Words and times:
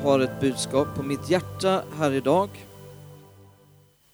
Jag 0.00 0.06
har 0.06 0.20
ett 0.20 0.40
budskap 0.40 0.94
på 0.94 1.02
mitt 1.02 1.30
hjärta 1.30 1.84
här 1.96 2.12
idag. 2.12 2.50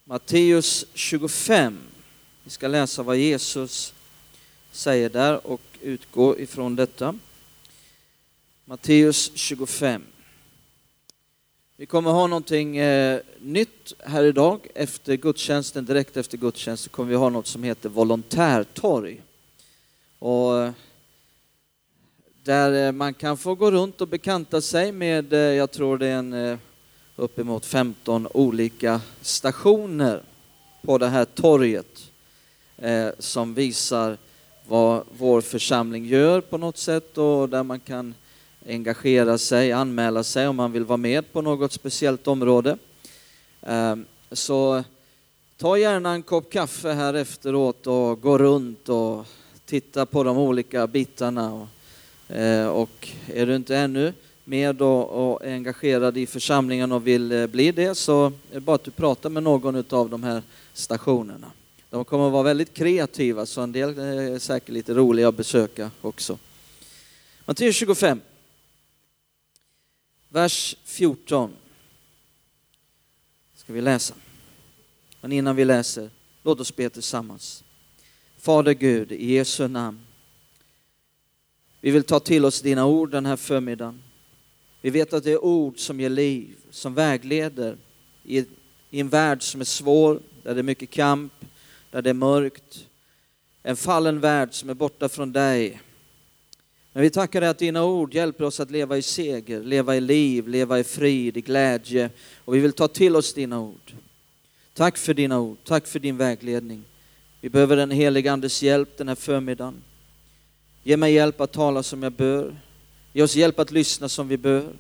Matteus 0.05 0.85
25. 0.95 1.79
Vi 2.45 2.51
ska 2.51 2.69
läsa 2.69 3.03
vad 3.03 3.17
Jesus 3.17 3.95
säger 4.73 5.09
där 5.09 5.47
och 5.47 5.61
utgå 5.83 6.39
ifrån 6.39 6.77
detta. 6.77 7.19
Matteus 8.65 9.33
25. 9.35 10.03
Vi 11.77 11.87
kommer 11.87 12.11
ha 12.11 12.27
någonting 12.27 12.77
eh, 12.77 13.21
nytt 13.41 13.93
här 13.99 14.25
idag. 14.25 14.67
Efter 14.75 15.17
gudstjänsten, 15.17 15.85
direkt 15.85 16.17
efter 16.17 16.39
gudstjänsten, 16.39 16.91
kommer 16.91 17.11
vi 17.11 17.17
ha 17.17 17.29
något 17.29 17.47
som 17.47 17.63
heter 17.63 17.89
volontärtorg. 17.89 19.23
Och 20.19 20.63
eh, 20.63 20.73
där 22.47 22.87
eh, 22.87 22.93
man 22.93 23.15
kan 23.15 23.37
få 23.37 23.55
gå 23.55 23.71
runt 23.71 24.01
och 24.01 24.09
bekanta 24.09 24.61
sig 24.61 24.93
med, 24.93 25.33
eh, 25.33 25.39
jag 25.39 25.71
tror 25.71 25.99
det 25.99 26.07
är 26.07 26.17
en 26.17 26.33
eh, 26.33 26.59
uppemot 27.17 27.67
15 27.67 28.29
olika 28.35 29.01
stationer 29.21 30.23
på 30.83 30.99
det 30.99 31.09
här 31.09 31.25
torget 31.25 32.03
som 33.19 33.55
visar 33.55 34.17
vad 34.69 35.05
vår 35.19 35.41
församling 35.41 36.07
gör 36.07 36.41
på 36.41 36.59
något 36.59 36.79
sätt 36.79 37.19
och 37.19 37.49
där 37.49 37.63
man 37.63 37.81
kan 37.81 38.15
engagera 38.67 39.39
sig, 39.39 39.73
anmäla 39.73 40.25
sig 40.25 40.49
om 40.49 40.57
man 40.57 40.73
vill 40.73 40.85
vara 40.85 40.97
med 40.97 41.33
på 41.33 41.43
något 41.43 41.73
speciellt 41.73 42.29
område. 42.29 42.79
Ehm, 43.63 44.05
så 44.33 44.85
ta 45.57 45.79
gärna 45.79 46.11
en 46.11 46.23
kopp 46.23 46.51
kaffe 46.53 46.93
här 46.93 47.15
efteråt 47.15 47.87
och 47.87 48.21
gå 48.21 48.39
runt 48.39 48.89
och 48.89 49.27
titta 49.65 50.07
på 50.07 50.25
de 50.25 50.39
olika 50.39 50.87
bitarna. 50.87 51.69
Eh, 52.29 52.67
och, 52.67 53.09
är 53.27 53.47
du 53.47 53.57
inte 53.57 53.77
ännu 53.77 54.13
med 54.45 54.83
och, 54.83 55.45
engagerad 55.45 56.17
i 56.17 56.27
församlingen 56.27 56.93
och 56.93 57.07
vill 57.07 57.33
eh, 57.33 57.47
bli 57.47 57.73
det 57.73 57.95
så 57.95 58.27
är 58.27 58.33
det 58.55 58.61
bara 58.61 58.75
att 58.77 58.85
du 58.85 58.91
pratar 58.91 59.31
med 59.31 59.43
någon 59.43 59.85
av 59.91 60.11
de 60.11 60.23
här 60.23 60.43
stationerna. 60.73 61.51
De 61.91 62.05
kommer 62.05 62.27
att 62.27 62.33
vara 62.33 62.43
väldigt 62.43 62.75
kreativa 62.75 63.47
så 63.47 63.61
en 63.61 63.73
del 63.73 63.99
eh, 63.99 64.05
är 64.05 64.39
säkert 64.39 64.69
lite 64.69 64.95
roliga 64.95 65.29
att 65.29 65.37
besöka 65.37 65.91
också. 66.01 66.39
Matteus 67.45 67.77
25, 67.77 68.21
vers 70.29 70.77
14 70.85 71.53
ska 73.55 73.73
vi 73.73 73.81
läsa. 73.81 74.15
Men 75.21 75.33
innan 75.33 75.57
vi 75.57 75.65
läser, 75.65 76.11
låt 76.43 76.61
oss 76.61 76.77
be 76.77 76.91
tillsammans. 76.91 77.65
Fader 78.39 78.73
Gud, 78.73 79.13
i 79.13 79.33
Jesu 79.33 79.69
namn 79.69 80.06
vi 81.81 81.91
vill 81.91 82.05
ta 82.05 82.21
till 82.21 82.45
oss 82.45 82.61
dina 82.61 82.87
ord 82.87 83.11
den 83.11 83.27
här 83.27 83.37
förmiddagen. 83.37 84.03
Vi 84.81 84.91
vet 84.91 85.13
att 85.13 85.25
det 85.25 85.33
är 85.33 85.45
ord 85.45 85.79
som 85.79 86.01
ger 86.01 86.09
liv, 86.09 86.57
som 86.71 86.95
vägleder 86.95 87.77
i, 88.25 88.45
en 88.91 89.09
värld 89.09 89.43
som 89.43 89.61
är 89.61 89.65
svår, 89.65 90.21
där 90.43 90.55
det 90.55 90.61
är 90.61 90.63
mycket 90.63 90.91
kamp, 90.91 91.33
där 91.91 92.03
det 92.03 92.11
är 92.11 92.15
mörkt. 92.15 92.87
En 93.63 93.77
fallen 93.77 94.21
värld 94.21 94.49
som 94.53 94.71
är 94.71 94.75
borta 94.75 95.09
från 95.09 95.33
dig. 95.33 95.81
Men 96.93 97.03
vi 97.03 97.11
tackar 97.11 97.41
dig 97.41 97.51
att 97.51 97.59
dina 97.59 97.85
ord 97.85 98.15
hjälper 98.15 98.45
oss 98.45 98.61
att 98.61 98.71
leva 98.71 98.97
i 98.97 99.03
seger, 99.03 99.63
leva 99.63 99.97
i 99.97 100.01
liv, 100.01 100.49
leva 100.49 100.79
i 100.79 100.85
frid, 100.85 101.37
i 101.37 101.41
glädje. 101.41 102.11
Och 102.45 102.55
vi 102.55 102.61
vill 102.61 102.73
ta 102.73 102.89
till 102.89 103.17
oss 103.17 103.35
dina 103.35 103.61
ord. 103.61 103.93
Tack 104.75 104.97
för 104.97 105.15
dina 105.15 105.41
ord, 105.41 105.57
tack 105.65 105.87
för 105.87 105.99
din 105.99 106.17
vägledning. 106.17 106.85
Vi 107.41 107.49
behöver 107.49 107.77
den 107.77 107.91
helige 107.91 108.33
Andes 108.33 108.63
hjälp 108.63 108.97
den 108.97 109.09
här 109.09 109.15
förmiddagen. 109.15 109.83
Ge 110.87 110.97
mig 110.97 111.13
hjälp 111.13 111.41
att 111.41 111.53
tala 111.53 111.83
som 111.83 112.03
jag 112.03 112.13
bör. 112.13 112.57
Ge 113.13 113.23
oss 113.23 113.37
hjälp 113.37 113.59
att 113.59 113.71
lyssna 113.71 114.09
som 114.09 114.29
vi 114.29 114.37
bör. 114.37 114.73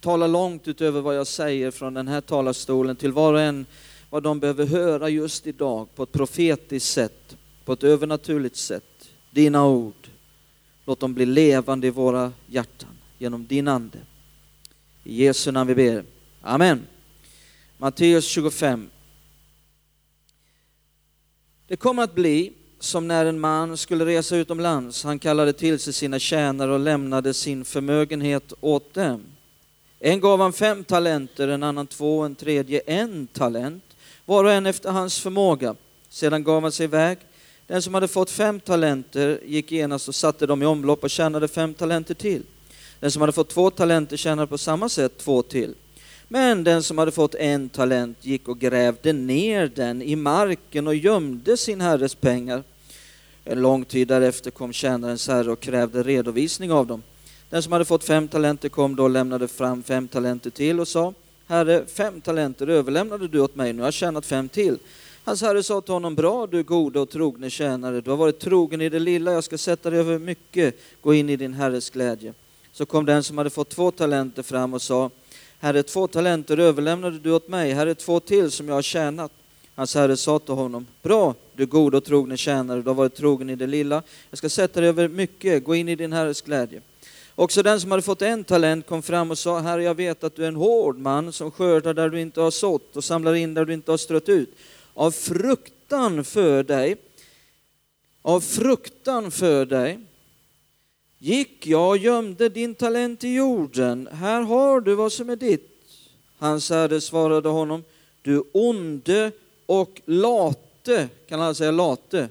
Tala 0.00 0.26
långt 0.26 0.68
utöver 0.68 1.00
vad 1.00 1.16
jag 1.16 1.26
säger 1.26 1.70
från 1.70 1.94
den 1.94 2.08
här 2.08 2.20
talarstolen 2.20 2.96
till 2.96 3.12
var 3.12 3.32
och 3.32 3.40
en 3.40 3.66
vad 4.10 4.22
de 4.22 4.40
behöver 4.40 4.66
höra 4.66 5.08
just 5.08 5.46
idag 5.46 5.94
på 5.94 6.02
ett 6.02 6.12
profetiskt 6.12 6.92
sätt, 6.92 7.36
på 7.64 7.72
ett 7.72 7.84
övernaturligt 7.84 8.56
sätt. 8.56 9.08
Dina 9.30 9.66
ord, 9.66 10.08
låt 10.84 11.00
dem 11.00 11.14
bli 11.14 11.26
levande 11.26 11.86
i 11.86 11.90
våra 11.90 12.32
hjärtan 12.46 12.98
genom 13.18 13.46
din 13.46 13.68
Ande. 13.68 13.98
I 15.04 15.24
Jesu 15.24 15.52
namn 15.52 15.68
vi 15.68 15.74
ber. 15.74 16.04
Amen. 16.40 16.86
Matteus 17.78 18.26
25. 18.26 18.90
Det 21.66 21.76
kommer 21.76 22.02
att 22.02 22.14
bli 22.14 22.52
som 22.84 23.08
när 23.08 23.26
en 23.26 23.40
man 23.40 23.76
skulle 23.76 24.04
resa 24.06 24.36
utomlands. 24.36 25.04
Han 25.04 25.18
kallade 25.18 25.52
till 25.52 25.78
sig 25.78 25.92
sina 25.92 26.18
tjänare 26.18 26.72
och 26.72 26.80
lämnade 26.80 27.34
sin 27.34 27.64
förmögenhet 27.64 28.52
åt 28.60 28.94
dem. 28.94 29.22
En 30.00 30.20
gav 30.20 30.40
han 30.40 30.52
fem 30.52 30.84
talenter, 30.84 31.48
en 31.48 31.62
annan 31.62 31.86
två, 31.86 32.22
en 32.22 32.34
tredje 32.34 32.80
en 32.86 33.26
talent, 33.26 33.84
var 34.24 34.44
och 34.44 34.52
en 34.52 34.66
efter 34.66 34.90
hans 34.90 35.20
förmåga. 35.20 35.74
Sedan 36.08 36.44
gav 36.44 36.62
han 36.62 36.72
sig 36.72 36.84
iväg. 36.84 37.18
Den 37.66 37.82
som 37.82 37.94
hade 37.94 38.08
fått 38.08 38.30
fem 38.30 38.60
talenter 38.60 39.40
gick 39.46 39.72
genast 39.72 40.08
och 40.08 40.14
satte 40.14 40.46
dem 40.46 40.62
i 40.62 40.66
omlopp 40.66 41.04
och 41.04 41.10
tjänade 41.10 41.48
fem 41.48 41.74
talenter 41.74 42.14
till. 42.14 42.42
Den 43.00 43.10
som 43.10 43.22
hade 43.22 43.32
fått 43.32 43.48
två 43.48 43.70
talenter 43.70 44.16
tjänade 44.16 44.46
på 44.46 44.58
samma 44.58 44.88
sätt 44.88 45.18
två 45.18 45.42
till. 45.42 45.74
Men 46.28 46.64
den 46.64 46.82
som 46.82 46.98
hade 46.98 47.12
fått 47.12 47.34
en 47.34 47.68
talent 47.68 48.18
gick 48.20 48.48
och 48.48 48.58
grävde 48.58 49.12
ner 49.12 49.72
den 49.74 50.02
i 50.02 50.16
marken 50.16 50.86
och 50.86 50.94
gömde 50.94 51.56
sin 51.56 51.80
herres 51.80 52.14
pengar. 52.14 52.62
En 53.44 53.60
lång 53.60 53.84
tid 53.84 54.08
därefter 54.08 54.50
kom 54.50 54.72
tjänarens 54.72 55.28
herre 55.28 55.52
och 55.52 55.60
krävde 55.60 56.02
redovisning 56.02 56.72
av 56.72 56.86
dem. 56.86 57.02
Den 57.50 57.62
som 57.62 57.72
hade 57.72 57.84
fått 57.84 58.04
fem 58.04 58.28
talenter 58.28 58.68
kom 58.68 58.96
då 58.96 59.02
och 59.02 59.10
lämnade 59.10 59.48
fram 59.48 59.82
fem 59.82 60.08
talenter 60.08 60.50
till 60.50 60.80
och 60.80 60.88
sa 60.88 61.14
Herre, 61.46 61.86
fem 61.86 62.20
talenter 62.20 62.66
överlämnade 62.66 63.28
du 63.28 63.40
åt 63.40 63.56
mig, 63.56 63.72
nu 63.72 63.82
har 63.82 63.86
jag 63.86 63.94
tjänat 63.94 64.26
fem 64.26 64.48
till. 64.48 64.78
Hans 65.24 65.42
herre 65.42 65.62
sa 65.62 65.80
till 65.80 65.92
honom, 65.92 66.14
bra 66.14 66.46
du 66.46 66.62
gode 66.62 67.00
och 67.00 67.10
trogne 67.10 67.50
tjänare, 67.50 68.00
du 68.00 68.10
har 68.10 68.16
varit 68.16 68.38
trogen 68.38 68.80
i 68.80 68.88
det 68.88 68.98
lilla, 68.98 69.32
jag 69.32 69.44
ska 69.44 69.58
sätta 69.58 69.90
dig 69.90 70.00
över 70.00 70.18
mycket, 70.18 70.74
gå 71.00 71.14
in 71.14 71.30
i 71.30 71.36
din 71.36 71.54
herres 71.54 71.90
glädje. 71.90 72.34
Så 72.72 72.86
kom 72.86 73.04
den 73.04 73.22
som 73.22 73.38
hade 73.38 73.50
fått 73.50 73.68
två 73.68 73.90
talenter 73.90 74.42
fram 74.42 74.74
och 74.74 74.82
sa, 74.82 75.10
Herre, 75.58 75.82
två 75.82 76.06
talenter 76.06 76.58
överlämnade 76.58 77.18
du 77.18 77.32
åt 77.32 77.48
mig, 77.48 77.72
här 77.72 77.86
är 77.86 77.94
två 77.94 78.20
till 78.20 78.50
som 78.50 78.68
jag 78.68 78.74
har 78.74 78.82
tjänat. 78.82 79.32
Hans 79.74 79.94
herre 79.94 80.16
sa 80.16 80.38
till 80.38 80.54
honom, 80.54 80.86
bra 81.02 81.34
du 81.52 81.66
god 81.66 81.94
och 81.94 82.04
trogne 82.04 82.36
tjänare, 82.36 82.82
du 82.82 82.88
har 82.88 82.94
varit 82.94 83.14
trogen 83.14 83.50
i 83.50 83.56
det 83.56 83.66
lilla. 83.66 84.02
Jag 84.30 84.38
ska 84.38 84.48
sätta 84.48 84.80
dig 84.80 84.88
över 84.88 85.08
mycket, 85.08 85.64
gå 85.64 85.74
in 85.74 85.88
i 85.88 85.96
din 85.96 86.12
herres 86.12 86.42
glädje. 86.42 86.80
Också 87.34 87.62
den 87.62 87.80
som 87.80 87.90
hade 87.90 88.02
fått 88.02 88.22
en 88.22 88.44
talent 88.44 88.86
kom 88.86 89.02
fram 89.02 89.30
och 89.30 89.38
sa, 89.38 89.58
Herre 89.58 89.82
jag 89.82 89.94
vet 89.94 90.24
att 90.24 90.36
du 90.36 90.44
är 90.44 90.48
en 90.48 90.56
hård 90.56 90.98
man 90.98 91.32
som 91.32 91.50
skördar 91.50 91.94
där 91.94 92.08
du 92.08 92.20
inte 92.20 92.40
har 92.40 92.50
sått 92.50 92.96
och 92.96 93.04
samlar 93.04 93.34
in 93.34 93.54
där 93.54 93.64
du 93.64 93.72
inte 93.72 93.90
har 93.90 93.98
strött 93.98 94.28
ut. 94.28 94.56
Av 94.94 95.10
fruktan 95.10 96.24
för 96.24 96.62
dig, 96.62 96.96
av 98.22 98.40
fruktan 98.40 99.30
för 99.30 99.66
dig 99.66 99.98
gick 101.18 101.66
jag 101.66 101.88
och 101.88 101.98
gömde 101.98 102.48
din 102.48 102.74
talent 102.74 103.24
i 103.24 103.34
jorden. 103.34 104.08
Här 104.12 104.42
har 104.42 104.80
du 104.80 104.94
vad 104.94 105.12
som 105.12 105.30
är 105.30 105.36
ditt. 105.36 105.70
Hans 106.38 106.70
herre 106.70 107.00
svarade 107.00 107.48
honom, 107.48 107.84
du 108.22 108.44
onde 108.52 109.32
och 109.66 110.00
late, 110.04 111.08
kan 111.28 111.40
alla 111.40 111.54
säga 111.54 111.70
late? 111.70 112.28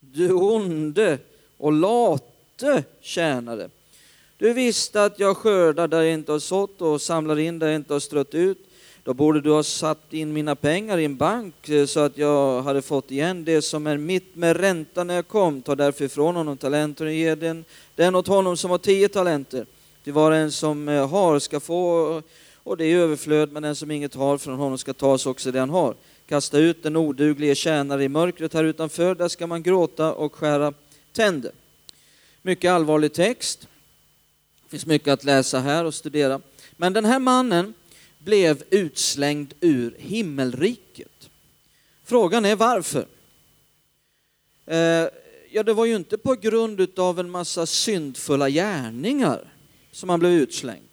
Du 0.00 0.32
onde 0.32 1.18
och 1.58 1.72
late 1.72 2.82
tjänare. 3.00 3.70
Du 4.36 4.52
visste 4.52 5.04
att 5.04 5.18
jag 5.18 5.36
skördar 5.36 5.88
där 5.88 6.02
jag 6.02 6.12
inte 6.12 6.32
har 6.32 6.38
sått 6.38 6.80
och 6.80 7.02
samlar 7.02 7.38
in 7.38 7.58
där 7.58 7.66
jag 7.66 7.76
inte 7.76 7.92
har 7.92 8.00
strött 8.00 8.34
ut. 8.34 8.58
Då 9.04 9.14
borde 9.14 9.40
du 9.40 9.50
ha 9.50 9.62
satt 9.62 10.12
in 10.12 10.32
mina 10.32 10.56
pengar 10.56 10.98
i 10.98 11.04
en 11.04 11.16
bank 11.16 11.68
eh, 11.68 11.86
så 11.86 12.00
att 12.00 12.18
jag 12.18 12.62
hade 12.62 12.82
fått 12.82 13.10
igen 13.10 13.44
det 13.44 13.62
som 13.62 13.86
är 13.86 13.96
mitt 13.96 14.36
med 14.36 14.56
ränta 14.56 15.04
när 15.04 15.14
jag 15.14 15.28
kom. 15.28 15.62
Ta 15.62 15.74
därför 15.74 16.04
ifrån 16.04 16.36
honom 16.36 16.56
talenter 16.56 17.04
och 17.04 17.12
ge 17.12 17.34
den, 17.34 17.64
den 17.94 18.14
åt 18.14 18.26
honom 18.26 18.56
som 18.56 18.70
har 18.70 18.78
tio 18.78 19.08
talenter. 19.08 19.66
Till 20.04 20.12
var 20.12 20.32
en 20.32 20.52
som 20.52 20.88
eh, 20.88 21.08
har 21.08 21.38
ska 21.38 21.60
få 21.60 22.22
och 22.64 22.76
det 22.76 22.84
är 22.84 22.96
överflöd, 22.96 23.52
men 23.52 23.62
den 23.62 23.76
som 23.76 23.90
inget 23.90 24.14
har 24.14 24.38
från 24.38 24.58
honom 24.58 24.78
ska 24.78 24.92
tas 24.92 25.26
också 25.26 25.52
det 25.52 25.60
han 25.60 25.70
har. 25.70 25.94
Kasta 26.26 26.58
ut 26.58 26.82
den 26.82 26.96
oduglige 26.96 27.54
tjänare 27.54 28.04
i 28.04 28.08
mörkret 28.08 28.54
här 28.54 28.64
utanför, 28.64 29.14
där 29.14 29.28
ska 29.28 29.46
man 29.46 29.62
gråta 29.62 30.14
och 30.14 30.34
skära 30.34 30.72
tänder. 31.12 31.52
Mycket 32.42 32.70
allvarlig 32.70 33.12
text. 33.12 33.68
Det 34.62 34.70
finns 34.70 34.86
mycket 34.86 35.08
att 35.08 35.24
läsa 35.24 35.60
här 35.60 35.84
och 35.84 35.94
studera. 35.94 36.40
Men 36.72 36.92
den 36.92 37.04
här 37.04 37.18
mannen 37.18 37.74
blev 38.18 38.62
utslängd 38.70 39.54
ur 39.60 39.94
himmelriket. 39.98 41.30
Frågan 42.04 42.44
är 42.44 42.56
varför? 42.56 43.06
Eh, 44.66 45.08
ja, 45.50 45.62
det 45.62 45.72
var 45.72 45.84
ju 45.84 45.96
inte 45.96 46.18
på 46.18 46.34
grund 46.34 46.98
av 46.98 47.20
en 47.20 47.30
massa 47.30 47.66
syndfulla 47.66 48.48
gärningar 48.48 49.52
som 49.92 50.08
han 50.08 50.20
blev 50.20 50.32
utslängd. 50.32 50.91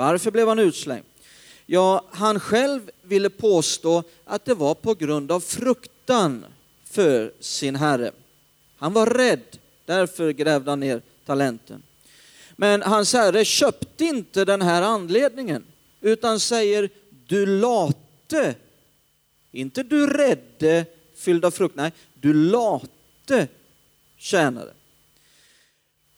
Varför 0.00 0.30
blev 0.30 0.48
han 0.48 0.58
utslängd? 0.58 1.04
Ja, 1.66 2.04
han 2.10 2.40
själv 2.40 2.90
ville 3.02 3.30
påstå 3.30 4.02
att 4.24 4.44
det 4.44 4.54
var 4.54 4.74
på 4.74 4.94
grund 4.94 5.32
av 5.32 5.40
fruktan 5.40 6.44
för 6.84 7.32
sin 7.40 7.76
herre. 7.76 8.10
Han 8.76 8.92
var 8.92 9.06
rädd, 9.06 9.58
därför 9.84 10.32
grävde 10.32 10.70
han 10.70 10.80
ner 10.80 11.02
talenten. 11.26 11.82
Men 12.56 12.82
hans 12.82 13.12
herre 13.12 13.44
köpte 13.44 14.04
inte 14.04 14.44
den 14.44 14.62
här 14.62 14.82
anledningen, 14.82 15.64
utan 16.00 16.40
säger 16.40 16.90
du 17.26 17.46
late, 17.46 18.54
inte 19.52 19.82
du 19.82 20.06
rädde 20.06 20.84
fylld 21.16 21.44
av 21.44 21.50
frukt, 21.50 21.76
nej, 21.76 21.92
du 22.14 22.34
late 22.34 23.48
tjänare. 24.16 24.72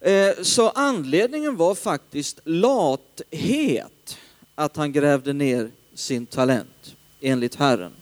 Eh, 0.05 0.43
så 0.43 0.69
anledningen 0.69 1.57
var 1.57 1.75
faktiskt 1.75 2.41
lathet, 2.45 4.19
att 4.55 4.77
han 4.77 4.93
grävde 4.93 5.33
ner 5.33 5.71
sin 5.95 6.27
talent, 6.27 6.97
enligt 7.21 7.55
Herren. 7.55 7.93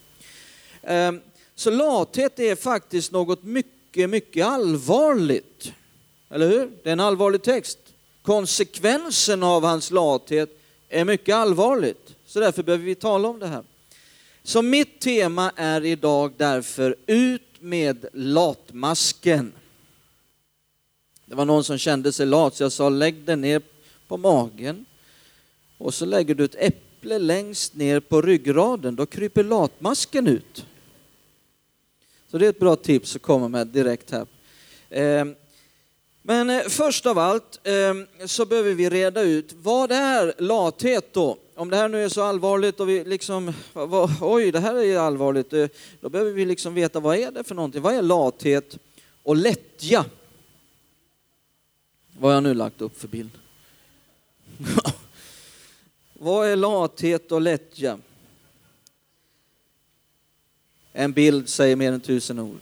Ehm, 0.82 1.20
så 1.55 1.70
lathet 1.70 2.38
är 2.38 2.56
faktiskt 2.56 3.12
något 3.12 3.43
mycket, 3.43 4.11
mycket 4.11 4.47
allvarligt. 4.47 5.73
Eller 6.31 6.49
hur? 6.49 6.70
Det 6.82 6.88
är 6.88 6.93
en 6.93 7.00
allvarlig 7.00 7.43
text. 7.43 7.79
Konsekvensen 8.23 9.43
av 9.43 9.64
hans 9.64 9.91
lathet 9.91 10.61
är 10.88 11.05
mycket 11.05 11.35
allvarligt. 11.35 12.14
Så 12.26 12.41
därför 12.41 12.62
behöver 12.62 12.85
vi 12.85 12.94
tala 12.94 13.29
om 13.29 13.38
det 13.38 13.47
här. 13.47 13.62
Så 14.43 14.62
mitt 14.62 15.00
tema 15.00 15.52
är 15.56 15.85
idag 15.85 16.32
därför 16.37 16.97
ut 17.06 17.43
med 17.61 18.06
latmasken. 18.12 19.52
Det 21.30 21.36
var 21.36 21.44
någon 21.44 21.64
som 21.64 21.78
kände 21.78 22.12
sig 22.12 22.26
lat 22.26 22.56
så 22.56 22.62
jag 22.62 22.72
sa 22.72 22.88
lägg 22.88 23.14
den 23.14 23.40
ner 23.40 23.62
på 24.08 24.16
magen 24.16 24.84
och 25.78 25.94
så 25.94 26.04
lägger 26.04 26.34
du 26.34 26.44
ett 26.44 26.54
äpple 26.54 27.18
längst 27.18 27.74
ner 27.74 28.00
på 28.00 28.22
ryggraden. 28.22 28.96
Då 28.96 29.06
kryper 29.06 29.44
latmasken 29.44 30.26
ut. 30.26 30.64
Så 32.30 32.38
det 32.38 32.46
är 32.46 32.50
ett 32.50 32.58
bra 32.58 32.76
tips 32.76 33.16
att 33.16 33.22
komma 33.22 33.48
med 33.48 33.66
direkt 33.66 34.10
här. 34.10 34.26
Ehm, 34.90 35.34
men 36.22 36.50
eh, 36.50 36.62
först 36.68 37.06
av 37.06 37.18
allt 37.18 37.60
ehm, 37.64 38.06
så 38.26 38.46
behöver 38.46 38.72
vi 38.72 38.90
reda 38.90 39.22
ut 39.22 39.54
vad 39.62 39.92
är 39.92 40.34
lathet 40.38 41.12
då? 41.12 41.36
Om 41.54 41.70
det 41.70 41.76
här 41.76 41.88
nu 41.88 42.04
är 42.04 42.08
så 42.08 42.22
allvarligt 42.22 42.80
och 42.80 42.88
vi 42.88 43.04
liksom, 43.04 43.52
oj 44.20 44.52
det 44.52 44.60
här 44.60 44.74
är 44.74 44.98
allvarligt, 44.98 45.52
eh, 45.52 45.66
då 46.00 46.08
behöver 46.08 46.30
vi 46.30 46.44
liksom 46.44 46.74
veta 46.74 47.00
vad 47.00 47.16
är 47.16 47.30
det 47.30 47.44
för 47.44 47.54
någonting? 47.54 47.82
Vad 47.82 47.94
är 47.94 48.02
lathet 48.02 48.78
och 49.22 49.36
lättja? 49.36 50.04
Vad 52.20 52.31
har 52.31 52.34
jag 52.34 52.43
nu 52.43 52.55
lagt 52.55 52.81
upp 52.81 53.00
för 53.00 53.08
bild? 53.08 53.31
vad 56.12 56.49
är 56.49 56.56
lathet 56.56 57.32
och 57.32 57.40
lättja? 57.40 57.99
En 60.93 61.12
bild 61.12 61.49
säger 61.49 61.76
mer 61.76 61.93
än 61.93 62.00
tusen 62.00 62.38
ord. 62.38 62.61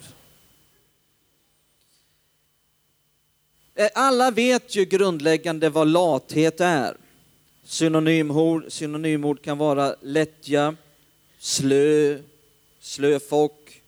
Eh, 3.74 3.88
alla 3.94 4.30
vet 4.30 4.76
ju 4.76 4.84
grundläggande 4.84 5.70
vad 5.70 5.88
lathet 5.88 6.60
är. 6.60 6.96
Synonymord, 7.64 8.64
synonymord 8.68 9.42
kan 9.42 9.58
vara 9.58 9.94
lättja, 10.00 10.76
slö, 11.38 12.18
slöfock, 12.80 13.82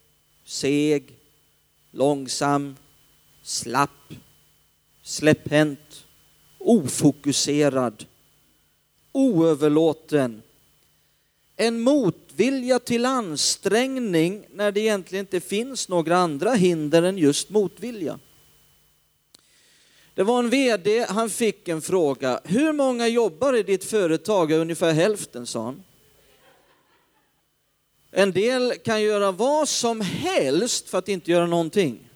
seg, 0.44 1.14
långsam, 1.90 2.76
slapp, 3.43 3.90
släpphänt, 5.02 6.05
ofokuserad, 6.58 8.05
oöverlåten. 9.12 10.43
En 11.56 11.81
motvilja 11.81 12.79
till 12.79 13.06
ansträngning 13.06 14.47
när 14.52 14.73
det 14.73 14.81
egentligen 14.81 15.25
inte 15.25 15.41
finns 15.41 15.88
några 15.88 16.17
andra 16.17 16.52
hinder 16.52 17.02
än 17.02 17.19
just 17.19 17.50
motvilja. 17.50 18.19
Det 20.14 20.23
var 20.23 20.38
en 20.38 20.50
VD, 20.50 21.06
han 21.08 21.31
fick 21.31 21.69
en 21.69 21.82
fråga. 21.82 22.41
Hur 22.44 22.73
många 22.73 23.08
jobbar 23.08 23.56
i 23.56 23.62
ditt 23.62 23.85
företag? 23.85 24.52
Ungefär 24.52 24.93
hälften, 24.93 25.47
sa 25.47 25.64
han. 25.64 25.82
En 28.11 28.32
del 28.32 28.75
kan 28.85 29.02
göra 29.02 29.32
vad 29.32 29.69
som 29.69 30.00
helst 30.00 30.88
för 30.88 30.99
att 30.99 31.08
inte 31.08 31.31
göra 31.31 31.47
någonting. 31.47 32.09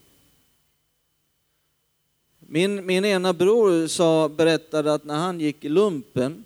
Min, 2.48 2.86
min 2.86 3.04
ena 3.04 3.32
bror 3.32 3.86
sa, 3.86 4.28
berättade 4.28 4.94
att 4.94 5.04
när 5.04 5.18
han 5.18 5.40
gick 5.40 5.64
i 5.64 5.68
lumpen, 5.68 6.44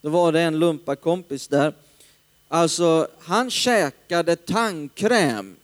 då 0.00 0.08
var 0.08 0.32
det 0.32 0.40
en 0.40 0.58
lumpakompis 0.58 1.48
där. 1.48 1.74
Alltså, 2.48 3.08
han 3.20 3.50
käkade 3.50 4.36
tandkräm. 4.36 5.56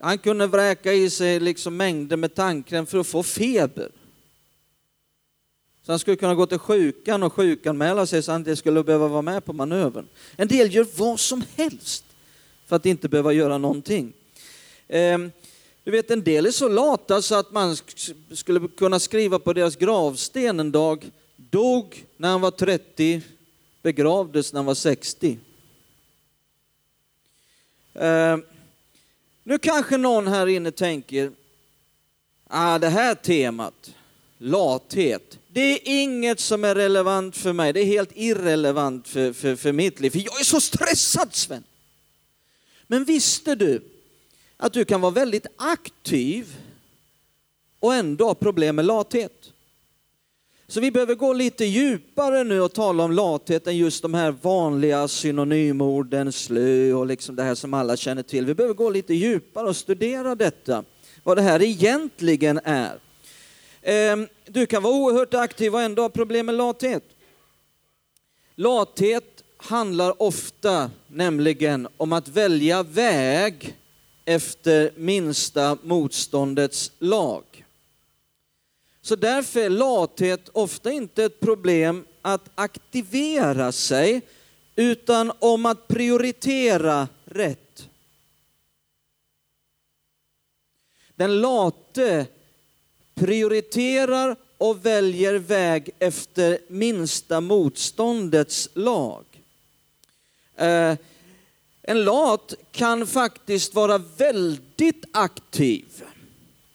Han 0.00 0.18
kunde 0.18 0.46
vräka 0.46 0.92
i 0.92 1.10
sig 1.10 1.40
liksom 1.40 1.76
mängder 1.76 2.16
med 2.16 2.34
tandkräm 2.34 2.86
för 2.86 2.98
att 2.98 3.06
få 3.06 3.22
feber. 3.22 3.88
Så 5.86 5.92
han 5.92 5.98
skulle 5.98 6.16
kunna 6.16 6.34
gå 6.34 6.46
till 6.46 6.58
sjukan 6.58 7.22
och 7.22 7.32
sjukanmäla 7.32 8.06
sig 8.06 8.22
så 8.22 8.32
han 8.32 8.40
inte 8.40 8.56
skulle 8.56 8.84
behöva 8.84 9.08
vara 9.08 9.22
med 9.22 9.44
på 9.44 9.52
manövern. 9.52 10.06
En 10.36 10.48
del 10.48 10.74
gör 10.74 10.86
vad 10.96 11.20
som 11.20 11.44
helst 11.56 12.04
för 12.66 12.76
att 12.76 12.86
inte 12.86 13.08
behöva 13.08 13.32
göra 13.32 13.58
någonting. 13.58 14.12
Ehm, 14.88 15.30
du 15.84 15.90
vet, 15.90 16.10
en 16.10 16.24
del 16.24 16.46
är 16.46 16.50
så 16.50 16.68
lata 16.68 17.22
så 17.22 17.34
att 17.34 17.52
man 17.52 17.76
skulle 18.32 18.68
kunna 18.68 18.98
skriva 18.98 19.38
på 19.38 19.52
deras 19.52 19.76
gravsten 19.76 20.60
en 20.60 20.72
dag, 20.72 21.10
dog 21.36 22.06
när 22.16 22.28
han 22.28 22.40
var 22.40 22.50
30, 22.50 23.22
begravdes 23.82 24.52
när 24.52 24.58
han 24.58 24.66
var 24.66 24.74
60. 24.74 25.38
Eh, 27.94 28.36
nu 29.42 29.58
kanske 29.58 29.96
någon 29.96 30.26
här 30.26 30.46
inne 30.46 30.70
tänker, 30.70 31.32
ah, 32.46 32.78
det 32.78 32.88
här 32.88 33.14
temat, 33.14 33.94
lathet, 34.38 35.38
det 35.48 35.60
är 35.60 36.02
inget 36.02 36.40
som 36.40 36.64
är 36.64 36.74
relevant 36.74 37.36
för 37.36 37.52
mig. 37.52 37.72
Det 37.72 37.80
är 37.80 37.84
helt 37.84 38.12
irrelevant 38.14 39.08
för, 39.08 39.32
för, 39.32 39.56
för 39.56 39.72
mitt 39.72 40.00
liv. 40.00 40.10
För 40.10 40.18
jag 40.18 40.40
är 40.40 40.44
så 40.44 40.60
stressad 40.60 41.34
Sven. 41.34 41.64
Men 42.86 43.04
visste 43.04 43.54
du 43.54 43.91
att 44.62 44.72
du 44.72 44.84
kan 44.84 45.00
vara 45.00 45.12
väldigt 45.12 45.46
aktiv 45.56 46.56
och 47.80 47.94
ändå 47.94 48.26
ha 48.26 48.34
problem 48.34 48.76
med 48.76 48.84
lathet? 48.84 49.52
Så 50.66 50.80
vi 50.80 50.90
behöver 50.90 51.14
gå 51.14 51.32
lite 51.32 51.64
djupare 51.64 52.44
nu 52.44 52.60
och 52.60 52.72
tala 52.72 53.04
om 53.04 53.12
lathet 53.12 53.66
än 53.66 53.76
just 53.76 54.02
de 54.02 54.14
här 54.14 54.34
vanliga 54.42 55.08
synonymorden, 55.08 56.32
slö 56.32 56.92
och 56.92 57.06
liksom 57.06 57.36
det 57.36 57.42
här 57.42 57.54
som 57.54 57.74
alla 57.74 57.96
känner 57.96 58.22
till. 58.22 58.46
Vi 58.46 58.54
behöver 58.54 58.74
gå 58.74 58.90
lite 58.90 59.14
djupare 59.14 59.68
och 59.68 59.76
studera 59.76 60.34
detta, 60.34 60.84
vad 61.22 61.36
det 61.36 61.42
här 61.42 61.62
egentligen 61.62 62.60
är. 62.64 62.98
Ehm, 63.82 64.28
du 64.46 64.66
kan 64.66 64.82
vara 64.82 64.94
oerhört 64.94 65.34
aktiv 65.34 65.74
och 65.74 65.82
ändå 65.82 66.02
ha 66.02 66.08
problem 66.08 66.46
med 66.46 66.54
lathet. 66.54 67.04
Lathet 68.54 69.44
handlar 69.56 70.22
ofta 70.22 70.90
nämligen 71.06 71.88
om 71.96 72.12
att 72.12 72.28
välja 72.28 72.82
väg 72.82 73.76
efter 74.24 74.92
minsta 74.96 75.78
motståndets 75.82 76.92
lag. 76.98 77.64
Så 79.02 79.16
därför 79.16 79.60
är 79.60 79.70
lathet 79.70 80.48
ofta 80.52 80.92
inte 80.92 81.24
ett 81.24 81.40
problem 81.40 82.04
att 82.22 82.50
aktivera 82.54 83.72
sig 83.72 84.20
utan 84.76 85.32
om 85.38 85.66
att 85.66 85.88
prioritera 85.88 87.08
rätt. 87.24 87.88
Den 91.14 91.40
late 91.40 92.26
prioriterar 93.14 94.36
och 94.58 94.86
väljer 94.86 95.34
väg 95.34 95.90
efter 95.98 96.58
minsta 96.68 97.40
motståndets 97.40 98.68
lag. 98.74 99.24
Eh, 100.56 100.96
en 101.82 102.04
lat 102.04 102.54
kan 102.72 103.06
faktiskt 103.06 103.74
vara 103.74 103.98
väldigt 103.98 105.04
aktiv 105.12 105.84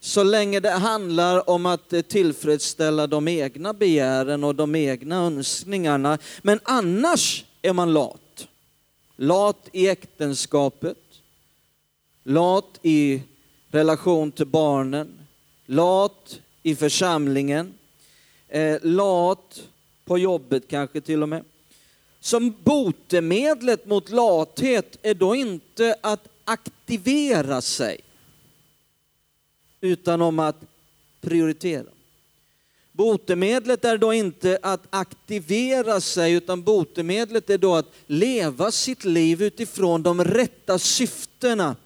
så 0.00 0.22
länge 0.22 0.60
det 0.60 0.70
handlar 0.70 1.50
om 1.50 1.66
att 1.66 1.92
eh, 1.92 2.00
tillfredsställa 2.00 3.06
de 3.06 3.28
egna 3.28 3.72
begären 3.72 4.44
och 4.44 4.54
de 4.54 4.74
egna 4.74 5.16
önskningarna. 5.16 6.18
Men 6.42 6.60
annars 6.62 7.44
är 7.62 7.72
man 7.72 7.92
lat. 7.92 8.48
Lat 9.16 9.68
i 9.72 9.88
äktenskapet, 9.88 10.98
lat 12.24 12.78
i 12.82 13.22
relation 13.70 14.32
till 14.32 14.46
barnen, 14.46 15.18
lat 15.66 16.40
i 16.62 16.76
församlingen, 16.76 17.74
eh, 18.48 18.78
lat 18.82 19.62
på 20.04 20.18
jobbet 20.18 20.68
kanske 20.68 21.00
till 21.00 21.22
och 21.22 21.28
med 21.28 21.44
som 22.20 22.54
botemedlet 22.64 23.86
mot 23.86 24.10
lathet 24.10 24.98
är 25.02 25.14
då 25.14 25.34
inte 25.34 25.96
att 26.00 26.28
aktivera 26.44 27.60
sig, 27.60 28.00
utan 29.80 30.22
om 30.22 30.38
att 30.38 30.56
prioritera. 31.20 31.86
Botemedlet 32.92 33.84
är 33.84 33.98
då 33.98 34.12
inte 34.12 34.58
att 34.62 34.86
aktivera 34.90 36.00
sig, 36.00 36.32
utan 36.32 36.62
botemedlet 36.62 37.50
är 37.50 37.58
då 37.58 37.74
att 37.74 37.92
leva 38.06 38.70
sitt 38.70 39.04
liv 39.04 39.42
utifrån 39.42 40.02
de 40.02 40.24
rätta 40.24 40.78
syftena. 40.78 41.76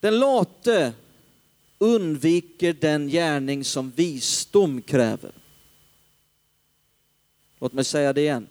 Den 0.00 0.18
late 0.18 0.92
undviker 1.78 2.72
den 2.72 3.08
gärning 3.08 3.64
som 3.64 3.90
visdom 3.90 4.82
kräver. 4.82 5.32
Låt 7.66 7.72
mig 7.72 7.84
säga 7.84 8.12
det 8.12 8.20
igen. 8.20 8.48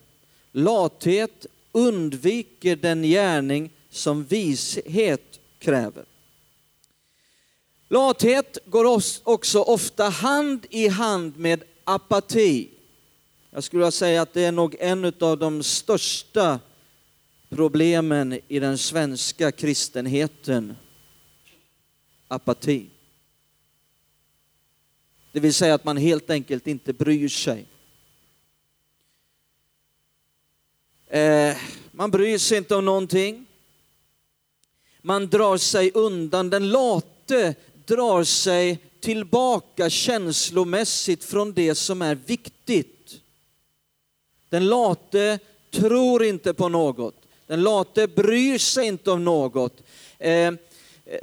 Lathet 0.51 1.45
undviker 1.71 2.75
den 2.75 3.03
gärning 3.03 3.71
som 3.89 4.23
vishet 4.23 5.39
kräver. 5.59 6.05
Lathet 7.89 8.57
går 8.65 9.01
också 9.23 9.61
ofta 9.61 10.09
hand 10.09 10.65
i 10.69 10.87
hand 10.87 11.37
med 11.37 11.63
apati. 11.83 12.69
Jag 13.51 13.63
skulle 13.63 13.79
vilja 13.79 13.91
säga 13.91 14.21
att 14.21 14.33
det 14.33 14.43
är 14.45 14.51
nog 14.51 14.75
en 14.79 15.13
av 15.19 15.37
de 15.37 15.63
största 15.63 16.59
problemen 17.49 18.39
i 18.47 18.59
den 18.59 18.77
svenska 18.77 19.51
kristenheten. 19.51 20.75
Apati. 22.27 22.89
Det 25.31 25.39
vill 25.39 25.53
säga 25.53 25.73
att 25.73 25.83
man 25.83 25.97
helt 25.97 26.29
enkelt 26.29 26.67
inte 26.67 26.93
bryr 26.93 27.29
sig. 27.29 27.65
Eh, 31.15 31.57
man 31.91 32.11
bryr 32.11 32.37
sig 32.37 32.57
inte 32.57 32.75
om 32.75 32.85
någonting. 32.85 33.45
Man 35.01 35.27
drar 35.27 35.57
sig 35.57 35.91
undan. 35.93 36.49
Den 36.49 36.69
late 36.69 37.55
drar 37.85 38.23
sig 38.23 38.79
tillbaka 38.99 39.89
känslomässigt 39.89 41.23
från 41.23 41.53
det 41.53 41.75
som 41.75 42.01
är 42.01 42.15
viktigt. 42.25 43.21
Den 44.49 44.67
late 44.67 45.39
tror 45.71 46.23
inte 46.23 46.53
på 46.53 46.69
något. 46.69 47.15
Den 47.47 47.63
late 47.63 48.07
bryr 48.07 48.57
sig 48.57 48.87
inte 48.87 49.11
om 49.11 49.23
något. 49.23 49.83
Eh, 50.19 50.53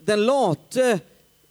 den 0.02 0.26
late 0.26 1.00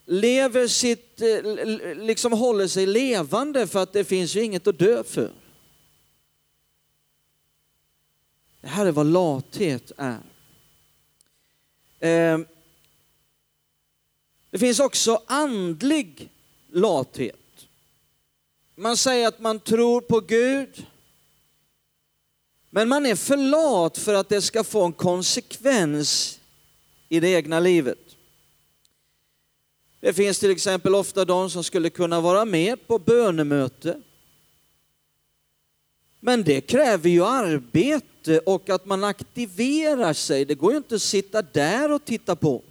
lever 0.05 0.67
sitt, 0.67 1.21
eh, 1.21 1.95
liksom 1.95 2.33
håller 2.33 2.67
sig 2.67 2.85
levande 2.85 3.67
för 3.67 3.79
att 3.79 3.93
det 3.93 4.03
finns 4.03 4.35
ju 4.35 4.43
inget 4.43 4.67
att 4.67 4.79
dö 4.79 5.03
för. 5.03 5.31
Det 8.61 8.67
här 8.67 8.85
är 8.85 8.91
vad 8.91 9.05
lathet 9.05 9.91
är. 9.97 10.19
Ehm, 11.99 12.45
det 14.49 14.59
finns 14.59 14.79
också 14.79 15.21
andlig 15.27 16.29
lathet. 16.69 17.37
Man 18.75 18.97
säger 18.97 19.27
att 19.27 19.39
man 19.39 19.59
tror 19.59 20.01
på 20.01 20.19
Gud, 20.19 20.85
men 22.69 22.89
man 22.89 23.05
är 23.05 23.15
för 23.15 23.37
lat 23.37 23.97
för 23.97 24.13
att 24.13 24.29
det 24.29 24.41
ska 24.41 24.63
få 24.63 24.85
en 24.85 24.93
konsekvens 24.93 26.39
i 27.09 27.19
det 27.19 27.29
egna 27.29 27.59
livet. 27.59 28.15
Det 29.99 30.13
finns 30.13 30.39
till 30.39 30.51
exempel 30.51 30.95
ofta 30.95 31.25
de 31.25 31.49
som 31.49 31.63
skulle 31.63 31.89
kunna 31.89 32.21
vara 32.21 32.45
med 32.45 32.87
på 32.87 32.99
bönemöte. 32.99 34.01
Men 36.19 36.43
det 36.43 36.61
kräver 36.61 37.09
ju 37.09 37.25
arbete 37.25 38.10
Eh, 38.27 38.37
och 38.37 38.69
att 38.69 38.85
man 38.85 39.03
aktiverar 39.03 40.13
sig. 40.13 40.45
Det 40.45 40.55
går 40.55 40.71
ju 40.71 40.77
inte 40.77 40.95
att 40.95 41.01
sitta 41.01 41.41
där 41.41 41.91
och 41.91 42.05
titta 42.05 42.35
på. 42.35 42.61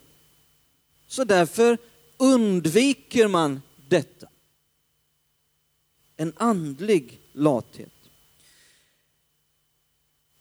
Så 1.08 1.24
därför 1.24 1.78
undviker 2.16 3.28
man 3.28 3.62
detta. 3.88 4.26
En 6.16 6.32
andlig 6.36 7.20
lathet. 7.32 7.92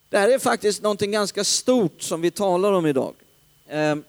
Det 0.09 0.17
här 0.17 0.29
är 0.29 0.39
faktiskt 0.39 0.81
någonting 0.81 1.11
ganska 1.11 1.43
stort 1.43 2.01
som 2.01 2.21
vi 2.21 2.31
talar 2.31 2.73
om 2.73 2.85
idag. 2.85 3.13
Ehm, 3.67 4.03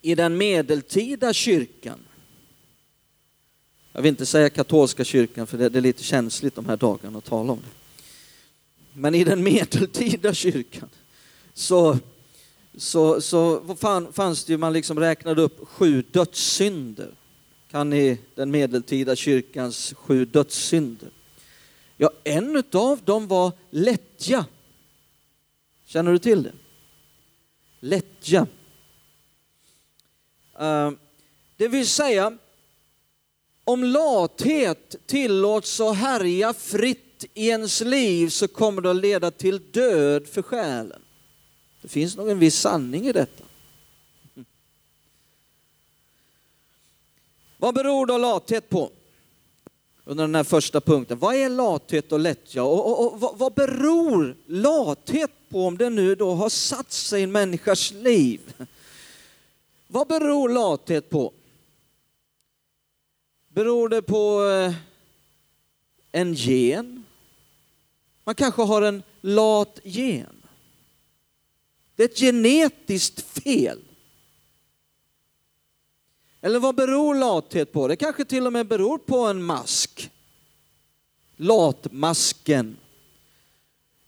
I 0.00 0.14
den 0.14 0.36
medeltida 0.36 1.32
kyrkan, 1.32 1.98
jag 3.92 4.02
vill 4.02 4.08
inte 4.08 4.26
säga 4.26 4.50
katolska 4.50 5.04
kyrkan 5.04 5.46
för 5.46 5.58
det 5.58 5.78
är 5.78 5.80
lite 5.80 6.02
känsligt 6.02 6.54
de 6.54 6.66
här 6.66 6.76
dagarna 6.76 7.18
att 7.18 7.24
tala 7.24 7.52
om 7.52 7.58
det. 7.58 7.85
Men 8.98 9.14
i 9.14 9.24
den 9.24 9.42
medeltida 9.42 10.34
kyrkan 10.34 10.88
så 11.54 11.98
så, 12.76 13.20
så 13.20 13.76
fanns 14.12 14.44
det 14.44 14.52
ju, 14.52 14.56
man 14.56 14.72
liksom 14.72 15.00
räknade 15.00 15.42
upp 15.42 15.68
sju 15.68 16.02
dödssynder. 16.02 17.14
Kan 17.70 17.90
ni 17.90 18.18
den 18.34 18.50
medeltida 18.50 19.16
kyrkans 19.16 19.94
sju 19.96 20.24
dödssynder? 20.24 21.08
Ja, 21.96 22.10
en 22.24 22.62
av 22.72 23.00
dem 23.04 23.28
var 23.28 23.52
lättja. 23.70 24.46
Känner 25.86 26.12
du 26.12 26.18
till 26.18 26.42
det? 26.42 26.52
Lättja. 27.80 28.46
Eh, 30.58 30.90
det 31.56 31.68
vill 31.68 31.86
säga, 31.86 32.38
om 33.64 33.84
lathet 33.84 34.96
tillåts 35.06 35.80
att 35.80 35.96
härja 35.96 36.54
fritt 36.54 37.05
i 37.34 37.48
ens 37.48 37.80
liv 37.80 38.28
så 38.28 38.48
kommer 38.48 38.82
det 38.82 38.90
att 38.90 38.96
leda 38.96 39.30
till 39.30 39.70
död 39.70 40.26
för 40.26 40.42
själen. 40.42 41.02
Det 41.82 41.88
finns 41.88 42.16
nog 42.16 42.28
en 42.28 42.38
viss 42.38 42.58
sanning 42.58 43.06
i 43.06 43.12
detta. 43.12 43.44
Vad 47.58 47.74
beror 47.74 48.06
då 48.06 48.18
lathet 48.18 48.68
på? 48.68 48.90
Under 50.04 50.24
den 50.24 50.34
här 50.34 50.44
första 50.44 50.80
punkten. 50.80 51.18
Vad 51.18 51.34
är 51.34 51.48
lathet 51.48 52.12
och 52.12 52.20
lättja? 52.20 52.62
Och, 52.62 52.90
och, 52.90 53.12
och 53.12 53.20
vad, 53.20 53.38
vad 53.38 53.54
beror 53.54 54.36
lathet 54.46 55.30
på 55.48 55.66
om 55.66 55.78
det 55.78 55.90
nu 55.90 56.14
då 56.14 56.34
har 56.34 56.48
satt 56.48 56.92
sig 56.92 57.20
i 57.20 57.24
en 57.24 57.32
människas 57.32 57.92
liv? 57.92 58.40
Vad 59.86 60.08
beror 60.08 60.48
lathet 60.48 61.10
på? 61.10 61.32
Beror 63.48 63.88
det 63.88 64.02
på 64.02 64.44
eh, 64.44 64.74
en 66.12 66.34
gen? 66.34 67.05
Man 68.26 68.34
kanske 68.34 68.62
har 68.62 68.82
en 68.82 69.02
lat 69.20 69.80
gen. 69.84 70.42
Det 71.96 72.02
är 72.02 72.08
ett 72.08 72.18
genetiskt 72.18 73.20
fel. 73.20 73.78
Eller 76.40 76.58
vad 76.58 76.74
beror 76.74 77.14
lathet 77.14 77.72
på? 77.72 77.88
Det 77.88 77.96
kanske 77.96 78.24
till 78.24 78.46
och 78.46 78.52
med 78.52 78.66
beror 78.66 78.98
på 78.98 79.18
en 79.18 79.42
mask. 79.42 80.10
Latmasken. 81.36 82.76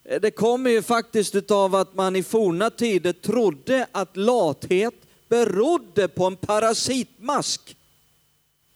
Det 0.02 0.30
kommer 0.30 0.70
ju 0.70 0.82
faktiskt 0.82 1.34
utav 1.34 1.74
att 1.74 1.94
man 1.94 2.16
i 2.16 2.22
forna 2.22 2.70
tider 2.70 3.12
trodde 3.12 3.86
att 3.92 4.16
lathet 4.16 4.94
berodde 5.28 6.08
på 6.08 6.24
en 6.26 6.36
parasitmask 6.36 7.76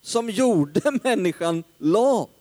som 0.02 0.30
gjorde 0.30 0.90
människan 1.02 1.64
lat. 1.78 2.31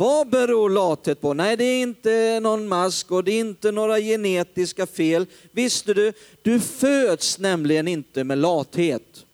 Vad 0.00 0.28
beror 0.28 0.70
lathet 0.70 1.20
på? 1.20 1.34
Nej, 1.34 1.56
det 1.56 1.64
är 1.64 1.82
inte 1.82 2.40
någon 2.40 2.68
mask 2.68 3.10
och 3.10 3.24
det 3.24 3.32
är 3.32 3.40
inte 3.40 3.72
några 3.72 4.00
genetiska 4.00 4.86
fel. 4.86 5.26
Visste 5.50 5.94
du, 5.94 6.12
du 6.42 6.60
föds 6.60 7.38
nämligen 7.38 7.88
inte 7.88 8.24
med 8.24 8.38
lathet. 8.38 9.24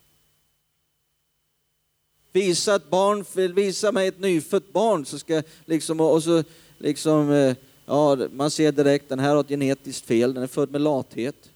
Visa 2.33 2.75
ett 2.75 2.91
barn, 2.91 3.55
visa 3.55 3.93
mig 3.93 4.09
ett 4.09 4.21
nyfött 4.21 4.73
barn 4.73 5.07
så 5.07 5.19
ska 5.19 5.43
liksom, 5.65 6.01
och 6.01 6.23
så 6.23 6.45
liksom, 6.79 7.33
eh, 7.33 7.57
ja, 7.87 8.17
man 8.33 8.51
ser 8.51 8.73
direkt 8.73 9.09
den 9.09 9.19
här 9.19 9.35
har 9.35 9.41
ett 9.41 9.49
genetiskt 9.49 10.07
fel, 10.07 10.35
den 10.35 10.43
är 10.43 10.47
född 10.47 10.71
med 10.71 10.81
lathet. 10.81 11.51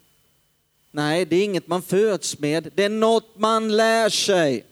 Nej, 0.90 1.24
det 1.24 1.36
är 1.36 1.44
inget 1.44 1.66
man 1.66 1.82
föds 1.82 2.38
med, 2.38 2.70
det 2.74 2.84
är 2.84 2.88
något 2.88 3.38
man 3.38 3.76
lär 3.76 4.08
sig. 4.08 4.64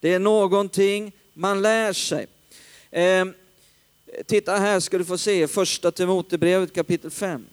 Det 0.00 0.12
är 0.14 0.18
någonting 0.18 1.12
man 1.34 1.62
lär 1.62 1.92
sig. 1.92 2.26
Eh, 2.90 3.26
titta 4.26 4.56
här 4.56 4.80
ska 4.80 4.98
du 4.98 5.04
få 5.04 5.18
se 5.18 5.48
första 5.48 5.90
Timotebrevet 5.90 6.74
kapitel 6.74 7.10
5. 7.10 7.46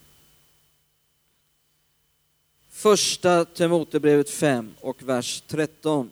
Första 2.72 3.46
Timotebrevet 3.46 4.30
5 4.30 4.74
och 4.82 5.04
vers 5.04 5.44
13. 5.48 6.12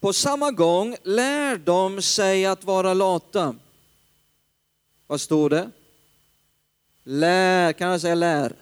På 0.00 0.12
samma 0.12 0.50
gång 0.50 0.96
lär 1.02 1.56
de 1.56 2.02
sig 2.02 2.46
att 2.46 2.64
vara 2.64 2.94
lata. 2.94 3.54
Vad 5.06 5.20
står 5.20 5.50
det? 5.50 5.70
Lär, 7.04 7.72
kan 7.72 7.90
jag 7.90 8.00
säga 8.00 8.14
lär? 8.14 8.52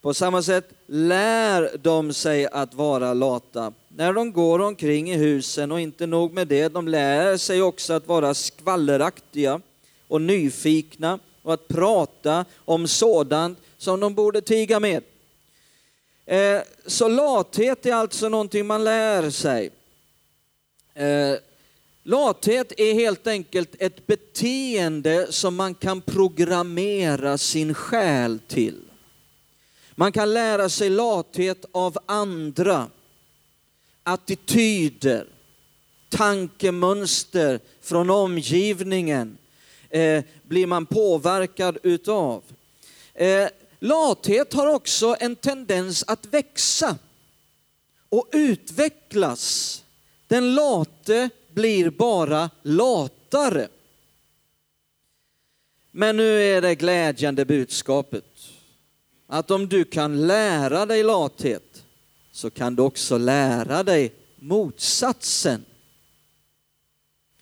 På 0.00 0.14
samma 0.14 0.42
sätt 0.42 0.72
lär 0.86 1.78
de 1.82 2.12
sig 2.12 2.46
att 2.46 2.74
vara 2.74 3.14
lata. 3.14 3.72
När 3.98 4.12
de 4.12 4.32
går 4.32 4.58
omkring 4.58 5.10
i 5.10 5.16
husen 5.16 5.72
och 5.72 5.80
inte 5.80 6.06
nog 6.06 6.32
med 6.32 6.48
det, 6.48 6.68
de 6.68 6.88
lär 6.88 7.36
sig 7.36 7.62
också 7.62 7.92
att 7.92 8.06
vara 8.06 8.34
skvalleraktiga 8.34 9.60
och 10.08 10.22
nyfikna 10.22 11.18
och 11.42 11.54
att 11.54 11.68
prata 11.68 12.44
om 12.56 12.88
sådant 12.88 13.58
som 13.78 14.00
de 14.00 14.14
borde 14.14 14.40
tiga 14.40 14.80
med. 14.80 15.02
Eh, 16.26 16.60
så 16.86 17.08
lathet 17.08 17.86
är 17.86 17.94
alltså 17.94 18.28
någonting 18.28 18.66
man 18.66 18.84
lär 18.84 19.30
sig. 19.30 19.70
Eh, 20.94 21.34
lathet 22.02 22.72
är 22.76 22.94
helt 22.94 23.26
enkelt 23.26 23.74
ett 23.78 24.06
beteende 24.06 25.32
som 25.32 25.54
man 25.54 25.74
kan 25.74 26.00
programmera 26.00 27.38
sin 27.38 27.74
själ 27.74 28.38
till. 28.48 28.80
Man 29.94 30.12
kan 30.12 30.34
lära 30.34 30.68
sig 30.68 30.90
lathet 30.90 31.64
av 31.72 31.98
andra, 32.06 32.86
attityder, 34.08 35.26
tankemönster 36.08 37.60
från 37.80 38.10
omgivningen 38.10 39.38
eh, 39.90 40.24
blir 40.42 40.66
man 40.66 40.86
påverkad 40.86 41.78
utav. 41.82 42.42
Eh, 43.14 43.48
lathet 43.78 44.52
har 44.52 44.66
också 44.66 45.16
en 45.20 45.36
tendens 45.36 46.04
att 46.06 46.26
växa 46.26 46.98
och 48.08 48.28
utvecklas. 48.32 49.74
Den 50.26 50.54
late 50.54 51.30
blir 51.48 51.90
bara 51.90 52.50
latare. 52.62 53.68
Men 55.90 56.16
nu 56.16 56.42
är 56.42 56.62
det 56.62 56.74
glädjande 56.74 57.44
budskapet 57.44 58.24
att 59.26 59.50
om 59.50 59.68
du 59.68 59.84
kan 59.84 60.26
lära 60.26 60.86
dig 60.86 61.02
lathet 61.02 61.67
så 62.38 62.50
kan 62.50 62.74
du 62.74 62.82
också 62.82 63.18
lära 63.18 63.82
dig 63.82 64.12
motsatsen. 64.36 65.64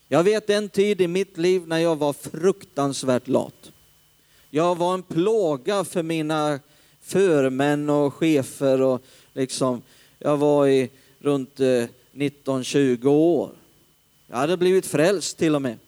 Jag 0.09 0.23
vet 0.23 0.51
en 0.51 0.69
tid 0.69 1.01
i 1.01 1.07
mitt 1.07 1.39
liv 1.39 1.63
när 1.67 1.79
jag 1.79 1.97
var 1.97 2.13
fruktansvärt 2.13 3.29
lat. 3.29 3.73
Jag 4.51 4.75
var 4.75 4.95
en 4.95 5.03
plåga 5.03 5.85
för 5.85 6.03
mina 6.03 6.61
förmän 7.01 7.91
och 7.91 8.15
chefer 8.15 8.83
och 8.83 9.03
liksom, 9.33 9.83
jag 10.19 10.37
var 10.37 10.67
i 10.67 10.91
runt 11.19 11.61
eh, 11.61 11.85
19-20 12.13 13.07
år. 13.07 13.51
Jag 14.27 14.37
hade 14.37 14.57
blivit 14.57 14.87
frälst 14.87 15.39
till 15.39 15.55
och 15.55 15.63
med. 15.63 15.79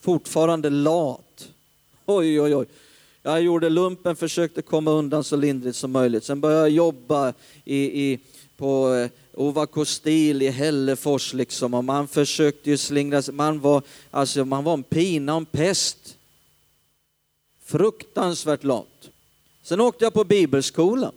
Fortfarande 0.00 0.70
lat. 0.70 1.48
Oj, 2.06 2.40
oj, 2.40 2.56
oj. 2.56 2.66
Jag 3.22 3.42
gjorde 3.42 3.68
lumpen, 3.68 4.16
försökte 4.16 4.62
komma 4.62 4.90
undan 4.90 5.24
så 5.24 5.36
lindrigt 5.36 5.76
som 5.76 5.92
möjligt. 5.92 6.24
Sen 6.24 6.40
började 6.40 6.60
jag 6.60 6.70
jobba 6.70 7.32
i, 7.64 8.04
i, 8.04 8.18
på 8.58 8.94
eh, 8.94 9.10
Ovako 9.32 9.84
stil 9.84 10.42
i 10.42 10.48
Hällefors 10.48 11.32
liksom 11.32 11.74
och 11.74 11.84
man 11.84 12.08
försökte 12.08 12.70
ju 12.70 12.76
slingra 12.76 13.22
sig. 13.22 13.34
Man 13.34 13.60
var, 13.60 13.82
alltså, 14.10 14.44
man 14.44 14.64
var 14.64 14.74
en 14.74 14.82
pina 14.82 15.32
och 15.34 15.40
en 15.40 15.46
pest. 15.46 16.16
Fruktansvärt 17.64 18.64
lat. 18.64 19.10
Sen 19.62 19.80
åkte 19.80 20.04
jag 20.04 20.14
på 20.14 20.24
bibelskola. 20.24 21.12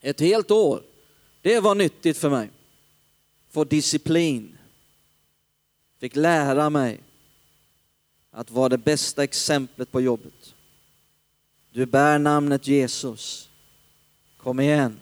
Ett 0.00 0.20
helt 0.20 0.50
år. 0.50 0.82
Det 1.42 1.60
var 1.60 1.74
nyttigt 1.74 2.18
för 2.18 2.30
mig. 2.30 2.50
Få 3.50 3.64
disciplin. 3.64 4.58
Fick 6.00 6.16
lära 6.16 6.70
mig 6.70 7.00
att 8.30 8.50
vara 8.50 8.68
det 8.68 8.78
bästa 8.78 9.24
exemplet 9.24 9.92
på 9.92 10.00
jobbet. 10.00 10.54
Du 11.72 11.86
bär 11.86 12.18
namnet 12.18 12.66
Jesus. 12.66 13.48
Kom 14.36 14.60
igen. 14.60 14.98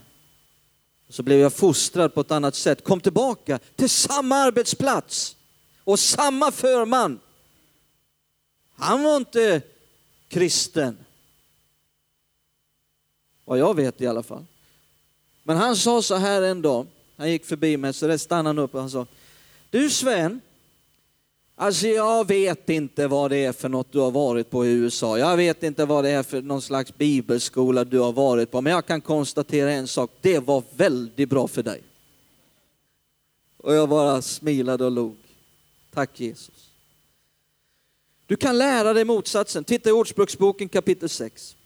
Så 1.09 1.23
blev 1.23 1.39
jag 1.39 1.53
fostrad 1.53 2.15
på 2.15 2.21
ett 2.21 2.31
annat 2.31 2.55
sätt. 2.55 2.85
Kom 2.85 3.01
tillbaka 3.01 3.59
till 3.77 3.91
samma 3.91 4.37
arbetsplats 4.37 5.37
och 5.85 5.99
samma 5.99 6.53
förman. 6.53 7.21
Han 8.75 9.03
var 9.03 9.17
inte 9.17 9.63
kristen. 10.29 10.99
Vad 13.45 13.59
jag 13.59 13.77
vet 13.77 14.01
i 14.01 14.07
alla 14.07 14.23
fall. 14.23 14.45
Men 15.43 15.57
han 15.57 15.77
sa 15.77 16.03
så 16.03 16.15
här 16.15 16.43
en 16.43 16.63
dag, 16.63 16.87
han 17.17 17.31
gick 17.31 17.45
förbi 17.45 17.77
mig, 17.77 17.93
så 17.93 18.07
där 18.07 18.19
stannade 18.19 18.49
han 18.49 18.59
upp 18.59 18.75
och 18.75 18.81
han 18.81 18.91
sa, 18.91 19.07
du 19.71 19.91
Sven, 19.91 20.41
Alltså 21.59 21.87
jag 21.87 22.29
vet 22.29 22.69
inte 22.69 23.07
vad 23.07 23.31
det 23.31 23.37
är 23.37 23.53
för 23.53 23.69
något 23.69 23.93
du 23.93 23.99
har 23.99 24.11
varit 24.11 24.51
på 24.51 24.67
i 24.67 24.71
USA. 24.71 25.19
Jag 25.19 25.37
vet 25.37 25.63
inte 25.63 25.85
vad 25.85 26.05
det 26.05 26.11
är 26.11 26.23
för 26.23 26.43
någon 26.43 26.63
slags 26.63 26.97
bibelskola 26.97 27.85
du 27.85 27.99
har 27.99 28.13
varit 28.13 28.51
på. 28.51 28.61
Men 28.61 28.73
jag 28.73 28.87
kan 28.87 29.01
konstatera 29.01 29.73
en 29.73 29.89
sak, 29.89 30.11
det 30.21 30.39
var 30.39 30.63
väldigt 30.77 31.29
bra 31.29 31.49
för 31.49 31.63
dig. 31.63 31.83
Och 33.57 33.75
jag 33.75 33.89
bara 33.89 34.23
smilade 34.23 34.85
och 34.85 34.91
log. 34.91 35.17
Tack 35.95 36.21
Jesus. 36.21 36.71
Du 38.27 38.37
kan 38.37 38.59
lära 38.59 38.93
dig 38.93 39.05
motsatsen. 39.05 39.65
Titta 39.65 39.89
i 39.89 39.93
Ordspråksboken 39.93 40.69
kapitel 40.69 41.09
6. 41.09 41.57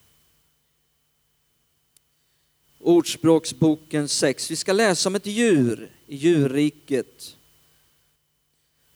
Ordspråksboken 2.78 4.08
6. 4.08 4.50
Vi 4.50 4.56
ska 4.56 4.72
läsa 4.72 5.08
om 5.08 5.14
ett 5.14 5.26
djur 5.26 5.92
i 6.06 6.16
djurriket. 6.16 7.36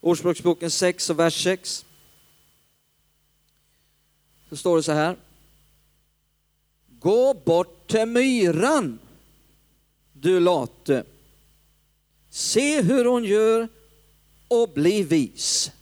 Ordspråksboken 0.05 0.71
6 0.71 1.11
och 1.11 1.19
vers 1.19 1.45
6. 1.45 1.87
Så 4.49 4.57
står 4.57 4.77
det 4.77 4.83
så 4.83 4.93
här. 4.93 5.17
Gå 6.89 7.35
bort 7.35 7.91
till 7.91 8.07
myran, 8.07 8.99
du 10.13 10.41
late. 10.41 11.05
Se 12.31 12.83
hur 12.83 13.05
hon 13.05 13.25
gör 13.25 13.69
och 14.49 14.69
bli 14.75 15.03
vis. 15.03 15.73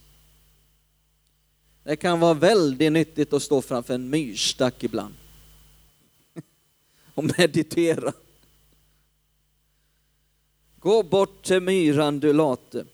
Det 1.83 1.97
kan 1.97 2.21
vara 2.21 2.35
väldigt 2.35 2.93
nyttigt 2.93 3.33
att 3.33 3.43
stå 3.43 3.63
framför 3.63 3.95
en 3.95 4.11
myrstack 4.11 4.85
ibland 4.85 5.15
och 7.15 7.25
meditera. 7.39 8.13
Gå 10.79 11.03
bort 11.03 11.45
till 11.45 11.61
myran, 11.61 12.21
du 12.21 12.33
late. 12.33 12.87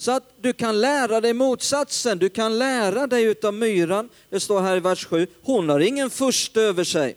Så 0.00 0.10
att 0.12 0.32
du 0.40 0.52
kan 0.52 0.80
lära 0.80 1.20
dig 1.20 1.32
motsatsen, 1.32 2.18
du 2.18 2.28
kan 2.28 2.58
lära 2.58 3.06
dig 3.06 3.24
utav 3.24 3.54
myran. 3.54 4.08
Det 4.30 4.40
står 4.40 4.60
här 4.60 4.76
i 4.76 4.80
vers 4.80 5.04
7, 5.06 5.26
hon 5.42 5.68
har 5.68 5.80
ingen 5.80 6.10
först 6.10 6.56
över 6.56 6.84
sig, 6.84 7.16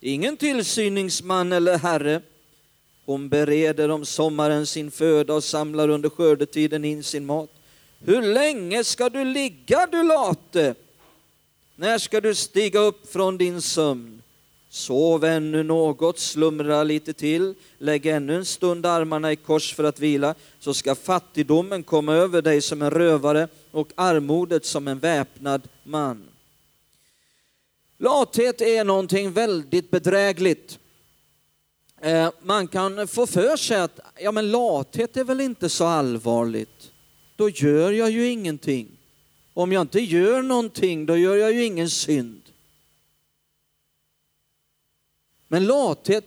ingen 0.00 0.36
tillsyningsman 0.36 1.52
eller 1.52 1.78
herre. 1.78 2.22
Hon 3.04 3.28
bereder 3.28 3.88
om 3.88 4.04
sommaren 4.04 4.66
sin 4.66 4.90
föda 4.90 5.34
och 5.34 5.44
samlar 5.44 5.88
under 5.88 6.08
skördetiden 6.08 6.84
in 6.84 7.02
sin 7.02 7.26
mat. 7.26 7.50
Hur 7.98 8.22
länge 8.22 8.84
ska 8.84 9.08
du 9.08 9.24
ligga, 9.24 9.86
du 9.86 10.02
late? 10.02 10.74
När 11.76 11.98
ska 11.98 12.20
du 12.20 12.34
stiga 12.34 12.80
upp 12.80 13.12
från 13.12 13.38
din 13.38 13.62
sömn? 13.62 14.22
Sov 14.74 15.24
ännu 15.24 15.62
något, 15.62 16.18
slumra 16.18 16.84
lite 16.84 17.12
till, 17.12 17.54
lägg 17.78 18.06
ännu 18.06 18.36
en 18.36 18.44
stund 18.44 18.86
armarna 18.86 19.32
i 19.32 19.36
kors 19.36 19.74
för 19.74 19.84
att 19.84 20.00
vila, 20.00 20.34
så 20.58 20.74
ska 20.74 20.94
fattigdomen 20.94 21.82
komma 21.82 22.14
över 22.14 22.42
dig 22.42 22.60
som 22.60 22.82
en 22.82 22.90
rövare 22.90 23.48
och 23.70 23.88
armodet 23.94 24.64
som 24.64 24.88
en 24.88 24.98
väpnad 24.98 25.68
man. 25.82 26.28
Lathet 27.98 28.60
är 28.60 28.84
någonting 28.84 29.32
väldigt 29.32 29.90
bedrägligt. 29.90 30.78
Eh, 32.00 32.30
man 32.42 32.68
kan 32.68 33.08
få 33.08 33.26
för 33.26 33.56
sig 33.56 33.80
att 33.80 34.00
ja, 34.20 34.32
men 34.32 34.50
lathet 34.50 35.16
är 35.16 35.24
väl 35.24 35.40
inte 35.40 35.68
så 35.68 35.84
allvarligt. 35.84 36.92
Då 37.36 37.48
gör 37.48 37.92
jag 37.92 38.10
ju 38.10 38.28
ingenting. 38.28 38.88
Om 39.52 39.72
jag 39.72 39.80
inte 39.80 40.00
gör 40.00 40.42
någonting, 40.42 41.06
då 41.06 41.16
gör 41.16 41.36
jag 41.36 41.52
ju 41.52 41.64
ingen 41.64 41.90
synd. 41.90 42.43
Men 45.54 45.66
lathet 45.66 46.24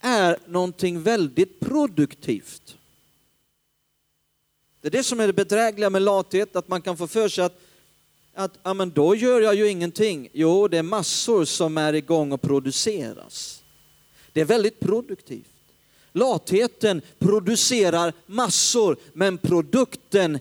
är 0.00 0.38
någonting 0.46 1.02
väldigt 1.02 1.60
produktivt. 1.60 2.76
Det 4.80 4.88
är 4.88 4.92
det 4.92 5.02
som 5.02 5.20
är 5.20 5.26
det 5.26 5.32
bedrägliga 5.32 5.90
med 5.90 6.02
lathet, 6.02 6.56
att 6.56 6.68
man 6.68 6.82
kan 6.82 6.96
få 6.96 7.06
för 7.06 7.28
sig 7.28 7.44
att, 7.44 7.60
att 8.34 8.58
ja, 8.62 8.74
men 8.74 8.90
då 8.90 9.14
gör 9.14 9.40
jag 9.40 9.54
ju 9.54 9.68
ingenting. 9.68 10.28
Jo, 10.32 10.68
det 10.68 10.78
är 10.78 10.82
massor 10.82 11.44
som 11.44 11.78
är 11.78 11.92
igång 11.92 12.32
och 12.32 12.42
produceras. 12.42 13.62
Det 14.32 14.40
är 14.40 14.44
väldigt 14.44 14.80
produktivt. 14.80 15.54
Latheten 16.12 17.02
producerar 17.18 18.12
massor, 18.26 18.96
men 19.12 19.38
produkten 19.38 20.38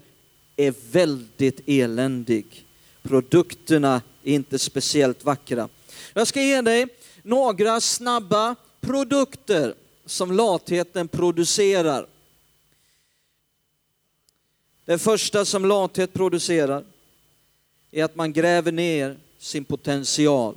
är 0.55 0.73
väldigt 0.91 1.61
eländig. 1.65 2.65
Produkterna 3.01 4.01
är 4.23 4.33
inte 4.33 4.59
speciellt 4.59 5.25
vackra. 5.25 5.69
Jag 6.13 6.27
ska 6.27 6.41
ge 6.41 6.61
dig 6.61 6.87
några 7.27 7.81
snabba 7.81 8.55
produkter 8.79 9.75
som 10.05 10.31
latheten 10.31 11.07
producerar. 11.07 12.07
Det 14.85 14.97
första 14.97 15.45
som 15.45 15.65
lathet 15.65 16.13
producerar 16.13 16.85
är 17.91 18.03
att 18.03 18.15
man 18.15 18.33
gräver 18.33 18.71
ner 18.71 19.19
sin 19.37 19.65
potential, 19.65 20.55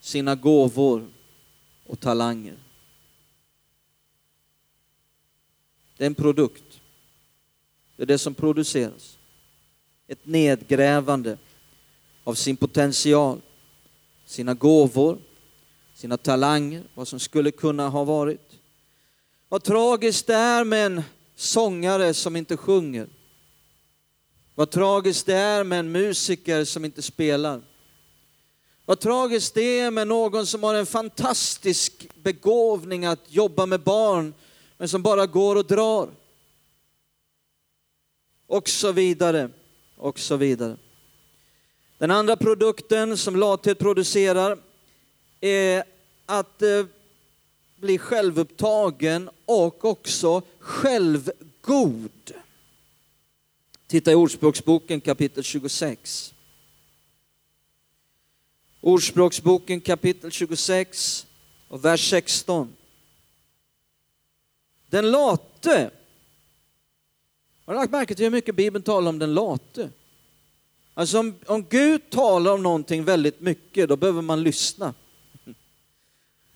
sina 0.00 0.34
gåvor 0.34 1.08
och 1.86 2.00
talanger. 2.00 2.56
Det 5.96 6.04
är 6.04 6.06
en 6.06 6.14
produkt. 6.14 6.80
Det 7.96 8.02
är 8.02 8.06
det 8.06 8.18
som 8.18 8.34
produceras. 8.34 9.18
Ett 10.06 10.26
nedgrävande 10.26 11.38
av 12.24 12.34
sin 12.34 12.56
potential, 12.56 13.40
sina 14.24 14.54
gåvor, 14.54 15.18
sina 16.02 16.16
talanger, 16.16 16.82
vad 16.94 17.08
som 17.08 17.20
skulle 17.20 17.50
kunna 17.50 17.88
ha 17.88 18.04
varit. 18.04 18.52
Vad 19.48 19.62
tragiskt 19.62 20.26
det 20.26 20.34
är 20.34 20.64
med 20.64 20.86
en 20.86 21.02
sångare 21.36 22.14
som 22.14 22.36
inte 22.36 22.56
sjunger. 22.56 23.06
Vad 24.54 24.70
tragiskt 24.70 25.26
det 25.26 25.34
är 25.34 25.64
med 25.64 25.78
en 25.78 25.92
musiker 25.92 26.64
som 26.64 26.84
inte 26.84 27.02
spelar. 27.02 27.60
Vad 28.84 29.00
tragiskt 29.00 29.54
det 29.54 29.78
är 29.78 29.90
med 29.90 30.08
någon 30.08 30.46
som 30.46 30.62
har 30.62 30.74
en 30.74 30.86
fantastisk 30.86 32.08
begåvning 32.14 33.04
att 33.04 33.24
jobba 33.28 33.66
med 33.66 33.80
barn, 33.80 34.34
men 34.78 34.88
som 34.88 35.02
bara 35.02 35.26
går 35.26 35.56
och 35.56 35.66
drar. 35.66 36.08
Och 38.46 38.68
så 38.68 38.92
vidare, 38.92 39.50
och 39.96 40.18
så 40.18 40.36
vidare. 40.36 40.76
Den 41.98 42.10
andra 42.10 42.36
produkten 42.36 43.16
som 43.16 43.36
lathet 43.36 43.78
producerar 43.78 44.58
är 45.40 45.91
att 46.26 46.62
eh, 46.62 46.86
bli 47.76 47.98
självupptagen 47.98 49.30
och 49.44 49.84
också 49.84 50.42
självgod. 50.58 52.32
Titta 53.86 54.12
i 54.12 54.14
Ordspråksboken 54.14 55.00
kapitel 55.00 55.44
26. 55.44 56.34
Ordspråksboken 58.80 59.80
kapitel 59.80 60.30
26 60.30 61.26
och 61.68 61.84
vers 61.84 62.10
16. 62.10 62.76
Den 64.90 65.10
late. 65.10 65.90
Har 67.64 67.74
du 67.74 67.80
lagt 67.80 67.92
märke 67.92 68.14
till 68.14 68.24
hur 68.24 68.30
mycket 68.30 68.54
Bibeln 68.54 68.82
talar 68.82 69.08
om 69.08 69.18
den 69.18 69.34
late? 69.34 69.90
Alltså 70.94 71.18
om, 71.18 71.34
om 71.46 71.64
Gud 71.64 72.10
talar 72.10 72.52
om 72.52 72.62
någonting 72.62 73.04
väldigt 73.04 73.40
mycket, 73.40 73.88
då 73.88 73.96
behöver 73.96 74.22
man 74.22 74.42
lyssna. 74.42 74.94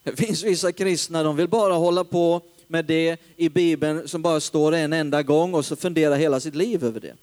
Det 0.07 0.15
finns 0.15 0.43
vissa 0.43 0.71
kristna, 0.71 1.23
de 1.23 1.35
vill 1.35 1.47
bara 1.47 1.73
hålla 1.73 2.03
på 2.03 2.41
med 2.67 2.85
det 2.85 3.17
i 3.35 3.49
Bibeln 3.49 4.07
som 4.07 4.21
bara 4.21 4.39
står 4.39 4.71
en 4.71 4.93
enda 4.93 5.23
gång 5.23 5.53
och 5.53 5.65
så 5.65 5.75
fundera 5.75 6.15
hela 6.15 6.39
sitt 6.39 6.55
liv 6.55 6.83
över 6.83 6.99
det. 6.99 7.15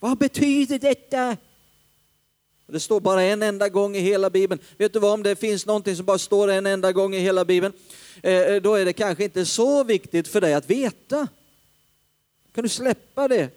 Vad 0.00 0.18
betyder 0.18 0.78
detta? 0.78 1.36
Det 2.66 2.80
står 2.80 3.00
bara 3.00 3.22
en 3.22 3.42
enda 3.42 3.68
gång 3.68 3.96
i 3.96 4.00
hela 4.00 4.30
Bibeln. 4.30 4.60
Vet 4.78 4.92
du 4.92 4.98
vad, 4.98 5.12
om 5.12 5.22
det 5.22 5.36
finns 5.36 5.66
någonting 5.66 5.96
som 5.96 6.06
bara 6.06 6.18
står 6.18 6.48
en 6.48 6.66
enda 6.66 6.92
gång 6.92 7.14
i 7.14 7.18
hela 7.18 7.44
Bibeln, 7.44 7.74
eh, 8.22 8.32
eh, 8.32 8.62
då 8.62 8.74
är 8.74 8.84
det 8.84 8.92
kanske 8.92 9.24
inte 9.24 9.46
så 9.46 9.84
viktigt 9.84 10.28
för 10.28 10.40
dig 10.40 10.54
att 10.54 10.70
veta. 10.70 11.28
Kan 12.52 12.62
du 12.62 12.68
släppa 12.68 13.28
det? 13.28 13.50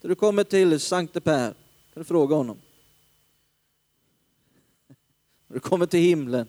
När 0.00 0.08
du 0.08 0.14
kommer 0.14 0.44
till 0.44 0.80
Sankte 0.80 1.20
Per, 1.20 1.46
kan 1.94 2.02
du 2.02 2.04
fråga 2.04 2.36
honom. 2.36 2.58
När 5.46 5.54
du 5.54 5.60
kommer 5.60 5.86
till 5.86 6.00
himlen. 6.00 6.46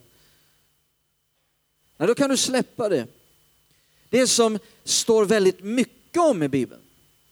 Nej, 2.01 2.07
då 2.07 2.15
kan 2.15 2.29
du 2.29 2.37
släppa 2.37 2.89
det. 2.89 3.07
Det 4.09 4.27
som 4.27 4.59
står 4.83 5.25
väldigt 5.25 5.63
mycket 5.63 6.21
om 6.21 6.43
i 6.43 6.47
Bibeln. 6.47 6.81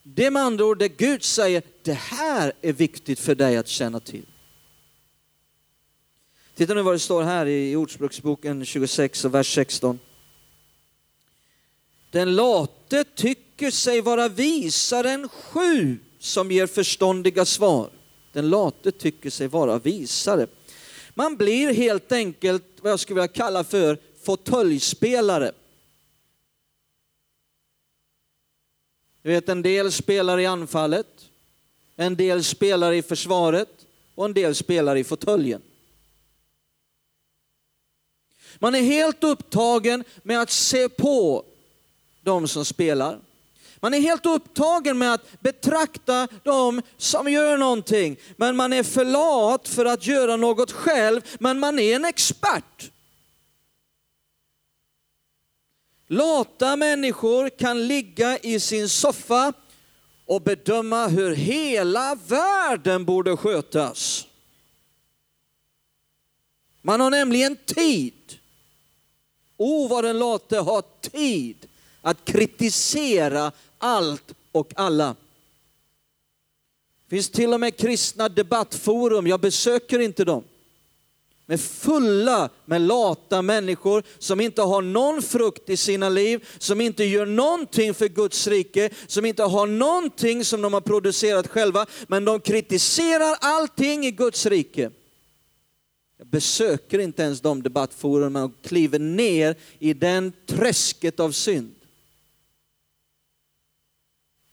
Det 0.03 0.25
är 0.25 0.31
med 0.31 0.43
andra 0.43 0.65
ord 0.65 0.79
det 0.79 0.89
Gud 0.89 1.23
säger, 1.23 1.63
det 1.81 1.93
här 1.93 2.53
är 2.61 2.73
viktigt 2.73 3.19
för 3.19 3.35
dig 3.35 3.57
att 3.57 3.67
känna 3.67 3.99
till. 3.99 4.25
Titta 6.55 6.73
nu 6.73 6.81
vad 6.81 6.95
det 6.95 6.99
står 6.99 7.23
här 7.23 7.45
i 7.45 7.75
Ordspråksboken 7.75 8.65
26 8.65 9.25
och 9.25 9.33
vers 9.33 9.55
16. 9.55 9.99
Den 12.11 12.35
late 12.35 13.03
tycker 13.03 13.71
sig 13.71 14.01
vara 14.01 14.27
visare 14.27 15.11
än 15.11 15.29
sju 15.29 15.97
som 16.19 16.51
ger 16.51 16.67
förståndiga 16.67 17.45
svar. 17.45 17.89
Den 18.33 18.49
late 18.49 18.91
tycker 18.91 19.29
sig 19.29 19.47
vara 19.47 19.79
visare. 19.79 20.47
Man 21.13 21.37
blir 21.37 21.73
helt 21.73 22.11
enkelt 22.11 22.63
vad 22.81 22.91
jag 22.91 22.99
skulle 22.99 23.21
vilja 23.21 23.33
kalla 23.33 23.63
för 23.63 23.97
fåtöljspelare. 24.29 25.51
Du 29.21 29.29
vet, 29.29 29.49
en 29.49 29.61
del 29.61 29.91
spelar 29.91 30.39
i 30.39 30.45
anfallet, 30.45 31.07
en 31.95 32.15
del 32.15 32.43
spelar 32.43 32.91
i 32.91 33.01
försvaret 33.01 33.69
och 34.15 34.25
en 34.25 34.33
del 34.33 34.55
spelar 34.55 34.95
i 34.95 35.03
fåtöljen. 35.03 35.61
Man 38.59 38.75
är 38.75 38.81
helt 38.81 39.23
upptagen 39.23 40.03
med 40.23 40.41
att 40.41 40.51
se 40.51 40.89
på 40.89 41.43
de 42.21 42.47
som 42.47 42.65
spelar. 42.65 43.19
Man 43.79 43.93
är 43.93 43.99
helt 43.99 44.25
upptagen 44.25 44.97
med 44.97 45.13
att 45.13 45.41
betrakta 45.41 46.27
de 46.43 46.81
som 46.97 47.31
gör 47.31 47.57
någonting, 47.57 48.17
men 48.35 48.55
man 48.55 48.73
är 48.73 48.83
för 48.83 49.05
lat 49.05 49.67
för 49.67 49.85
att 49.85 50.07
göra 50.07 50.35
något 50.35 50.71
själv, 50.71 51.21
men 51.39 51.59
man 51.59 51.79
är 51.79 51.95
en 51.95 52.05
expert. 52.05 52.91
Lata 56.11 56.75
människor 56.75 57.49
kan 57.49 57.87
ligga 57.87 58.37
i 58.37 58.59
sin 58.59 58.89
soffa 58.89 59.53
och 60.25 60.41
bedöma 60.41 61.07
hur 61.07 61.35
hela 61.35 62.15
världen 62.27 63.05
borde 63.05 63.37
skötas. 63.37 64.27
Man 66.81 66.99
har 66.99 67.09
nämligen 67.09 67.55
tid. 67.65 68.39
Oh, 69.57 69.89
vad 69.89 70.03
den 70.03 70.19
late 70.19 70.57
har 70.57 70.83
tid 71.01 71.67
att 72.01 72.25
kritisera 72.25 73.51
allt 73.77 74.33
och 74.51 74.73
alla. 74.75 75.15
Det 77.07 77.15
finns 77.15 77.29
till 77.29 77.53
och 77.53 77.59
med 77.59 77.77
kristna 77.77 78.29
debattforum, 78.29 79.27
jag 79.27 79.39
besöker 79.39 79.99
inte 79.99 80.25
dem 80.25 80.43
med 81.49 81.61
fulla 81.61 82.49
med 82.65 82.81
lata 82.81 83.41
människor 83.41 84.03
som 84.19 84.41
inte 84.41 84.61
har 84.61 84.81
någon 84.81 85.21
frukt 85.21 85.69
i 85.69 85.77
sina 85.77 86.09
liv, 86.09 86.47
som 86.57 86.81
inte 86.81 87.03
gör 87.03 87.25
någonting 87.25 87.93
för 87.93 88.07
Guds 88.07 88.47
rike, 88.47 88.89
som 89.07 89.25
inte 89.25 89.43
har 89.43 89.67
någonting 89.67 90.45
som 90.45 90.61
de 90.61 90.73
har 90.73 90.81
producerat 90.81 91.47
själva, 91.47 91.85
men 92.07 92.25
de 92.25 92.39
kritiserar 92.39 93.37
allting 93.41 94.05
i 94.05 94.11
Guds 94.11 94.45
rike. 94.45 94.91
Jag 96.17 96.27
besöker 96.27 96.99
inte 96.99 97.23
ens 97.23 97.41
de 97.41 97.63
debattforumen 97.63 98.43
och 98.43 98.61
kliver 98.61 98.99
ner 98.99 99.55
i 99.79 99.93
den 99.93 100.33
träsket 100.45 101.19
av 101.19 101.31
synd. 101.31 101.75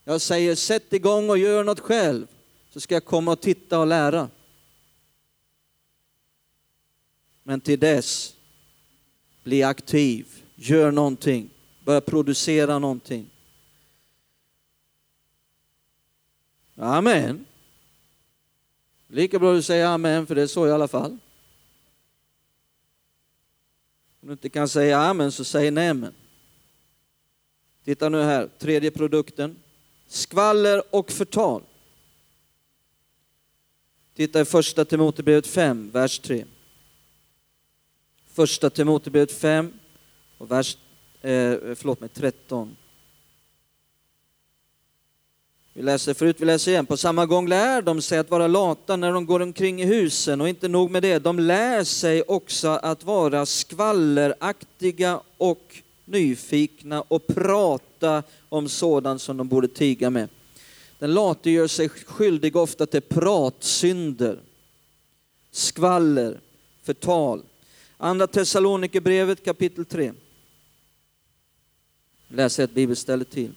Jag 0.05 0.21
säger 0.21 0.55
sätt 0.55 0.93
igång 0.93 1.31
och 1.31 1.39
gör 1.39 1.65
något 1.65 1.81
själv, 1.81 2.27
så 2.73 2.81
ska 2.81 2.95
jag 2.95 3.05
komma 3.05 3.33
och 3.33 3.41
titta 3.41 3.79
och 3.79 3.87
lära. 3.87 4.29
Men 7.49 7.61
till 7.61 7.79
dess, 7.79 8.37
bli 9.43 9.63
aktiv, 9.63 10.27
gör 10.55 10.91
någonting, 10.91 11.51
börja 11.85 12.01
producera 12.01 12.79
någonting. 12.79 13.31
Amen. 16.77 17.45
Lika 19.09 19.39
bra 19.39 19.53
du 19.53 19.63
säger 19.63 19.87
amen, 19.87 20.27
för 20.27 20.35
det 20.35 20.43
är 20.43 20.47
så 20.47 20.67
i 20.67 20.71
alla 20.71 20.89
fall. 20.89 21.11
Om 24.21 24.29
du 24.29 24.33
inte 24.33 24.49
kan 24.49 24.69
säga 24.69 24.99
amen 24.99 25.33
så 25.33 25.45
säg 25.45 25.71
nämen. 25.71 26.13
Titta 27.85 28.09
nu 28.09 28.23
här, 28.23 28.49
tredje 28.59 28.91
produkten. 28.91 29.57
Skvaller 30.07 30.95
och 30.95 31.11
förtal. 31.11 31.63
Titta 34.15 34.41
i 34.41 34.45
första 34.45 34.85
Timoteusbrevet 34.85 35.47
5, 35.47 35.91
vers 35.91 36.19
3. 36.19 36.45
Första 38.37 38.71
Timoteusbrevet 38.71 39.33
5 39.33 39.73
och 40.39 40.51
vers, 40.51 40.77
eh, 41.23 41.31
förlåt 41.75 42.01
mig, 42.01 42.09
13. 42.09 42.77
Vi 45.73 45.83
läser 45.83 46.15
förut, 46.15 46.37
vi 46.39 46.45
läser 46.45 46.71
igen. 46.71 46.87
På 46.87 46.97
samma 46.97 47.27
gång 47.27 47.49
lär 47.49 47.83
de 47.83 48.03
sig 48.03 48.19
att 48.19 48.31
vara 48.31 48.47
lata 48.47 48.97
när 48.97 49.13
de 49.13 49.27
går 49.27 49.43
omkring 49.43 49.83
i 49.83 49.85
husen 49.85 50.41
och 50.41 50.49
inte 50.49 50.69
nog 50.69 50.91
med 50.91 51.03
det, 51.03 51.19
de 51.19 51.39
lär 51.39 51.85
sig 51.85 52.23
också 52.23 52.69
att 52.69 53.05
vara 53.05 53.47
skvalleraktiga 53.47 55.21
och 55.37 55.83
nyfikna 56.05 57.03
och 57.03 57.27
prata 57.27 58.23
om 58.49 58.69
sådant 58.69 59.23
som 59.23 59.37
de 59.37 59.49
borde 59.49 59.69
tiga 59.69 60.11
med. 60.11 60.29
Den 60.99 61.15
late 61.15 61.51
gör 61.51 61.67
sig 61.67 61.89
skyldig 61.89 62.57
ofta 62.57 62.87
till 62.87 63.03
pratsynder, 63.03 64.39
skvaller, 65.51 66.41
förtal. 66.83 67.43
Andra 67.99 68.27
Thessalonikerbrevet 68.27 69.45
kapitel 69.45 69.85
3. 69.85 70.13
Läser 72.29 72.65
ett 72.65 72.75
bibelställe 72.75 73.25
till. 73.25 73.55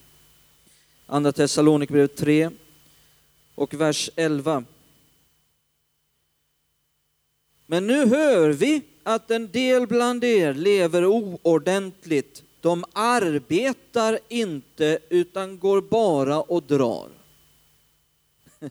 Andra 1.06 1.32
Thessalonikerbrevet 1.32 2.15
3 2.15 2.49
och 3.56 3.73
vers 3.73 4.10
11. 4.15 4.63
Men 7.65 7.88
nu 7.88 8.06
hör 8.06 8.49
vi 8.49 8.82
att 9.04 9.32
en 9.32 9.52
del 9.52 9.88
bland 9.88 10.23
er 10.23 10.54
lever 10.54 11.06
oordentligt. 11.06 12.43
De 12.62 12.86
arbetar 12.93 14.19
inte 14.28 14.99
utan 15.10 15.60
går 15.60 15.82
bara 15.82 16.41
och 16.41 16.63
drar. 16.63 17.10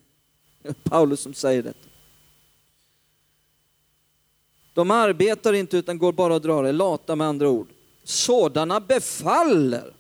Paulus 0.83 1.21
som 1.21 1.35
säger 1.35 1.63
detta. 1.63 1.88
De 4.79 4.91
arbetar 4.91 5.53
inte 5.53 5.77
utan 5.77 5.99
går 5.99 6.13
bara 6.13 6.35
och 6.35 6.41
drar, 6.41 6.65
är 6.65 6.73
lata 6.73 7.17
med 7.17 7.27
andra 7.27 7.49
ord. 7.49 7.69
Sådana 8.05 8.81
befaller, 8.81 9.93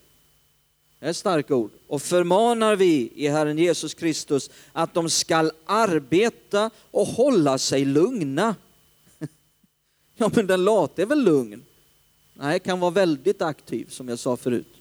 det 0.98 1.06
är 1.06 1.12
starka 1.12 1.54
ord, 1.54 1.70
och 1.86 2.02
förmanar 2.02 2.76
vi 2.76 3.12
i 3.14 3.28
Herren 3.28 3.58
Jesus 3.58 3.94
Kristus 3.94 4.50
att 4.72 4.94
de 4.94 5.10
skall 5.10 5.52
arbeta 5.66 6.70
och 6.90 7.06
hålla 7.06 7.58
sig 7.58 7.84
lugna. 7.84 8.56
Ja, 10.16 10.30
men 10.34 10.46
den 10.46 10.64
late 10.64 11.02
är 11.02 11.06
väl 11.06 11.24
lugn? 11.24 11.64
Nej, 12.34 12.60
kan 12.60 12.80
vara 12.80 12.90
väldigt 12.90 13.42
aktiv 13.42 13.86
som 13.90 14.08
jag 14.08 14.18
sa 14.18 14.36
förut. 14.36 14.74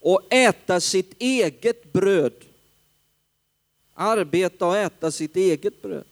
Och 0.00 0.32
äta 0.32 0.80
sitt 0.80 1.14
eget 1.18 1.92
bröd. 1.92 2.32
Arbeta 3.94 4.66
och 4.66 4.76
äta 4.76 5.10
sitt 5.10 5.36
eget 5.36 5.82
bröd. 5.82 6.04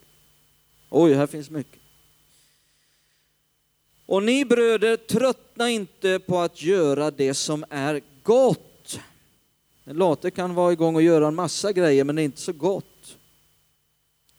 Oj, 0.88 1.14
här 1.14 1.26
finns 1.26 1.50
mycket. 1.50 1.80
Och 4.06 4.22
ni 4.22 4.44
bröder, 4.44 4.96
tröttna 4.96 5.70
inte 5.70 6.18
på 6.18 6.38
att 6.38 6.62
göra 6.62 7.10
det 7.10 7.34
som 7.34 7.64
är 7.70 8.00
gott. 8.22 9.00
Den 9.84 9.96
late 9.96 10.30
kan 10.30 10.54
vara 10.54 10.72
igång 10.72 10.94
och 10.94 11.02
göra 11.02 11.28
en 11.28 11.34
massa 11.34 11.72
grejer, 11.72 12.04
men 12.04 12.16
det 12.16 12.22
är 12.22 12.24
inte 12.24 12.40
så 12.40 12.52
gott. 12.52 13.16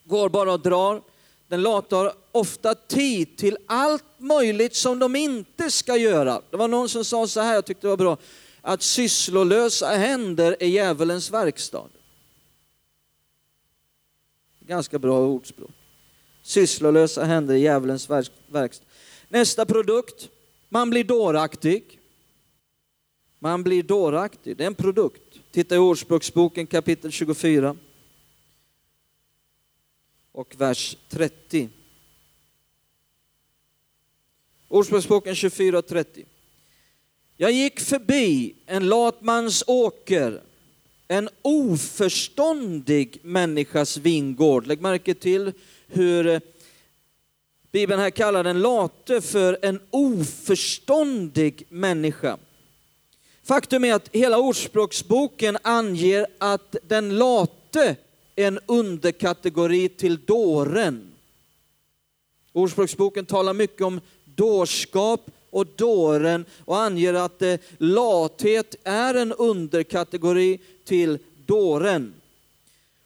Går 0.04 0.30
bara 0.30 0.54
och 0.54 0.60
drar. 0.60 1.02
Den 1.48 1.62
late 1.62 1.96
har 1.96 2.14
ofta 2.32 2.76
tid 2.76 3.38
till 3.38 3.58
allt 3.68 4.04
möjligt 4.18 4.76
som 4.76 5.00
de 5.00 5.16
inte 5.16 5.72
ska 5.72 5.98
göra. 5.98 6.42
Det 6.50 6.58
var 6.58 6.68
någon 6.68 6.90
som 6.90 7.06
sa 7.06 7.28
så 7.28 7.42
här, 7.42 7.54
jag 7.54 7.66
tyckte 7.66 7.88
det 7.88 7.90
var 7.90 7.98
bra, 7.98 8.18
att 8.62 8.82
sysslolösa 8.82 9.88
händer 9.88 10.58
är 10.60 10.68
djävulens 10.68 11.32
verkstad. 11.32 11.90
Ganska 14.60 15.00
bra 15.00 15.20
ordspråk. 15.20 15.77
Sysslolösa 16.48 17.24
händer 17.24 17.56
i 17.56 17.60
djävulens 17.60 18.10
verkstad. 18.48 18.86
Nästa 19.30 19.66
produkt, 19.66 20.30
man 20.70 20.90
blir 20.90 21.04
dåraktig. 21.04 22.00
Man 23.40 23.64
blir 23.64 23.84
dåraktig, 23.84 24.58
det 24.58 24.64
är 24.64 24.68
en 24.68 24.76
produkt. 24.76 25.40
Titta 25.52 25.76
i 25.76 25.78
Ordspråksboken 25.78 26.68
kapitel 26.68 27.12
24 27.12 27.76
och 30.32 30.56
vers 30.58 30.98
30. 31.10 31.70
Ordspråksboken 34.68 35.36
24 35.36 35.78
och 35.78 35.88
30. 35.88 36.26
Jag 37.38 37.52
gick 37.52 37.80
förbi 37.80 38.56
en 38.66 38.88
latmans 38.88 39.64
åker, 39.68 40.42
en 41.08 41.30
oförståndig 41.42 43.20
människas 43.22 43.98
vingård. 43.98 44.68
Lägg 44.68 44.82
märke 44.82 45.14
till 45.14 45.54
hur 45.88 46.28
eh, 46.28 46.40
Bibeln 47.72 48.02
här 48.02 48.10
kallar 48.10 48.44
den 48.44 48.62
late 48.62 49.22
för 49.22 49.58
en 49.62 49.80
oförståndig 49.90 51.64
människa. 51.70 52.38
Faktum 53.44 53.84
är 53.84 53.94
att 53.94 54.10
hela 54.12 54.38
Ordspråksboken 54.38 55.58
anger 55.62 56.28
att 56.38 56.76
den 56.88 57.18
late 57.18 57.96
är 58.36 58.48
en 58.48 58.60
underkategori 58.66 59.90
till 59.90 60.26
dåren. 60.26 61.12
Ordspråksboken 62.54 63.26
talar 63.26 63.54
mycket 63.54 63.82
om 63.82 64.02
dårskap 64.26 65.32
och 65.50 65.68
dåren 65.76 66.46
och 66.66 66.82
anger 66.82 67.14
att 67.14 67.42
eh, 67.42 67.56
lathet 67.78 68.76
är 68.84 69.14
en 69.14 69.34
underkategori 69.34 70.60
till 70.86 71.20
dåren. 71.46 72.14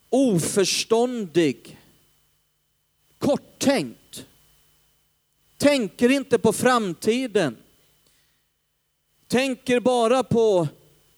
Oförståndig, 0.09 1.77
korttänkt, 3.21 4.25
tänker 5.57 6.09
inte 6.09 6.39
på 6.39 6.53
framtiden, 6.53 7.57
tänker 9.27 9.79
bara 9.79 10.23
på 10.23 10.67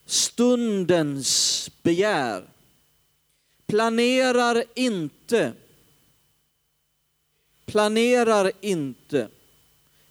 stundens 0.05 1.69
begär, 1.83 2.43
planerar 3.65 4.63
inte, 4.75 5.53
planerar 7.65 8.51
inte. 8.61 9.27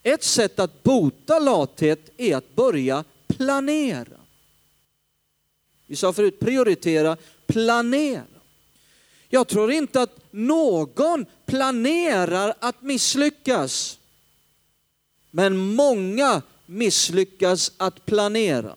Ett 0.03 0.23
sätt 0.23 0.59
att 0.59 0.83
bota 0.83 1.39
lathet 1.39 2.09
är 2.17 2.35
att 2.35 2.55
börja 2.55 3.03
planera. 3.27 4.19
Vi 5.87 5.95
sa 5.95 6.13
förut 6.13 6.39
prioritera, 6.39 7.17
planera. 7.47 8.23
Jag 9.29 9.47
tror 9.47 9.71
inte 9.71 10.01
att 10.01 10.19
någon 10.31 11.25
planerar 11.53 12.53
att 12.59 12.81
misslyckas. 12.81 13.99
Men 15.31 15.57
många 15.57 16.41
misslyckas 16.65 17.71
att 17.77 18.05
planera. 18.05 18.75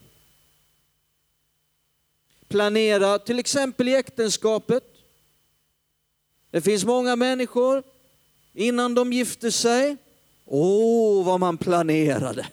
Planera 2.49 3.19
till 3.19 3.39
exempel 3.39 3.89
i 3.89 3.95
äktenskapet. 3.95 4.85
Det 6.51 6.61
finns 6.61 6.85
många 6.85 7.17
människor 7.17 7.83
innan 8.55 8.95
de 8.95 9.13
gifte 9.13 9.53
sig. 9.53 9.97
Åh, 10.45 11.21
oh, 11.21 11.25
vad 11.25 11.41
man 11.41 11.59
planerade. 11.59 12.47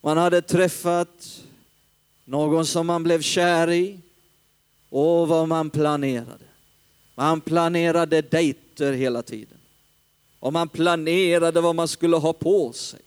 Man 0.00 0.16
hade 0.16 0.42
träffat 0.42 1.42
någon 2.24 2.66
som 2.66 2.86
man 2.86 3.02
blev 3.02 3.22
kär 3.22 3.70
i. 3.70 4.00
Åh, 4.90 5.28
vad 5.28 5.48
man 5.48 5.70
planerade. 5.70 6.44
Man 7.14 7.40
planerade 7.40 8.22
efter 8.80 8.92
hela 8.92 9.22
tiden. 9.22 9.58
Och 10.40 10.52
man 10.52 10.68
planerade 10.68 11.60
vad 11.60 11.74
man 11.74 11.88
skulle 11.88 12.16
ha 12.16 12.32
på 12.32 12.72
sig. 12.72 13.00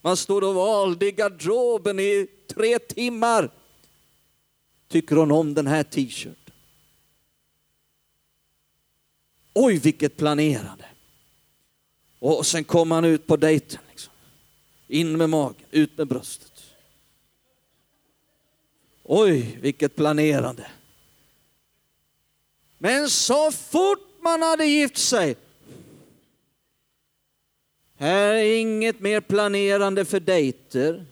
Man 0.00 0.16
stod 0.16 0.44
och 0.44 0.54
valde 0.54 1.06
i 1.06 1.12
garderoben 1.12 1.98
i 1.98 2.26
tre 2.46 2.78
timmar. 2.78 3.50
Tycker 4.88 5.16
hon 5.16 5.30
om 5.30 5.54
den 5.54 5.66
här 5.66 5.82
t-shirten? 5.82 6.54
Oj, 9.54 9.78
vilket 9.78 10.16
planerande. 10.16 10.84
Och 12.18 12.46
sen 12.46 12.64
kom 12.64 12.90
han 12.90 13.04
ut 13.04 13.26
på 13.26 13.36
dejten. 13.36 13.80
Liksom. 13.90 14.12
In 14.88 15.16
med 15.16 15.30
magen, 15.30 15.66
ut 15.70 15.98
med 15.98 16.06
bröstet. 16.06 16.52
Oj, 19.02 19.58
vilket 19.60 19.96
planerande. 19.96 20.70
Men 22.78 23.10
så 23.10 23.52
fort 23.52 24.15
man 24.26 24.42
hade 24.42 24.64
gift 24.64 24.98
sig, 24.98 25.36
här 27.98 28.32
är 28.32 28.60
inget 28.60 29.00
mer 29.00 29.20
planerande 29.20 30.04
för 30.04 30.20
dejter. 30.20 31.04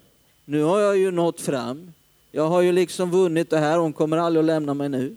Nu 0.45 0.63
har 0.63 0.81
jag 0.81 0.97
ju 0.99 1.11
nått 1.11 1.41
fram. 1.41 1.93
Jag 2.31 2.49
har 2.49 2.61
ju 2.61 2.73
liksom 2.73 3.11
vunnit 3.11 3.51
det 3.51 3.59
här, 3.59 3.79
hon 3.79 3.93
kommer 3.93 4.17
aldrig 4.17 4.41
att 4.41 4.47
lämna 4.47 4.75
mig 4.75 4.89
nu. 4.89 5.17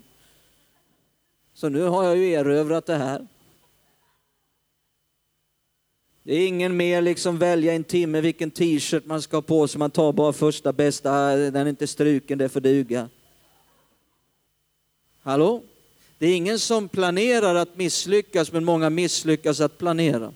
Så 1.54 1.68
nu 1.68 1.82
har 1.82 2.04
jag 2.04 2.16
ju 2.16 2.32
erövrat 2.32 2.86
det 2.86 2.96
här. 2.96 3.26
Det 6.22 6.34
är 6.34 6.48
ingen 6.48 6.76
mer 6.76 7.02
liksom 7.02 7.38
välja 7.38 7.74
en 7.74 7.84
timme 7.84 8.20
vilken 8.20 8.50
t-shirt 8.50 9.06
man 9.06 9.22
ska 9.22 9.36
ha 9.36 9.42
på 9.42 9.68
sig, 9.68 9.78
man 9.78 9.90
tar 9.90 10.12
bara 10.12 10.32
första 10.32 10.72
bästa, 10.72 11.36
den 11.36 11.56
är 11.56 11.66
inte 11.66 11.86
struken, 11.86 12.38
det 12.38 12.48
får 12.48 12.60
duga. 12.60 13.08
Hallå? 15.22 15.62
Det 16.18 16.26
är 16.26 16.36
ingen 16.36 16.58
som 16.58 16.88
planerar 16.88 17.54
att 17.54 17.76
misslyckas, 17.76 18.52
men 18.52 18.64
många 18.64 18.90
misslyckas 18.90 19.60
att 19.60 19.78
planera. 19.78 20.34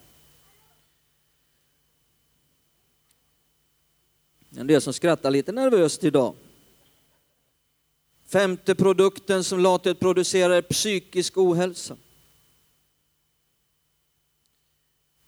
En 4.57 4.67
del 4.67 4.81
som 4.81 4.93
skrattar 4.93 5.31
lite 5.31 5.53
nervöst 5.53 6.05
idag. 6.05 6.35
Femte 8.27 8.75
produkten 8.75 9.45
som 9.45 9.61
latet 9.61 10.01
producerar 10.01 10.55
är 10.55 10.63
psykisk 10.63 11.39
ohälsa. 11.39 11.97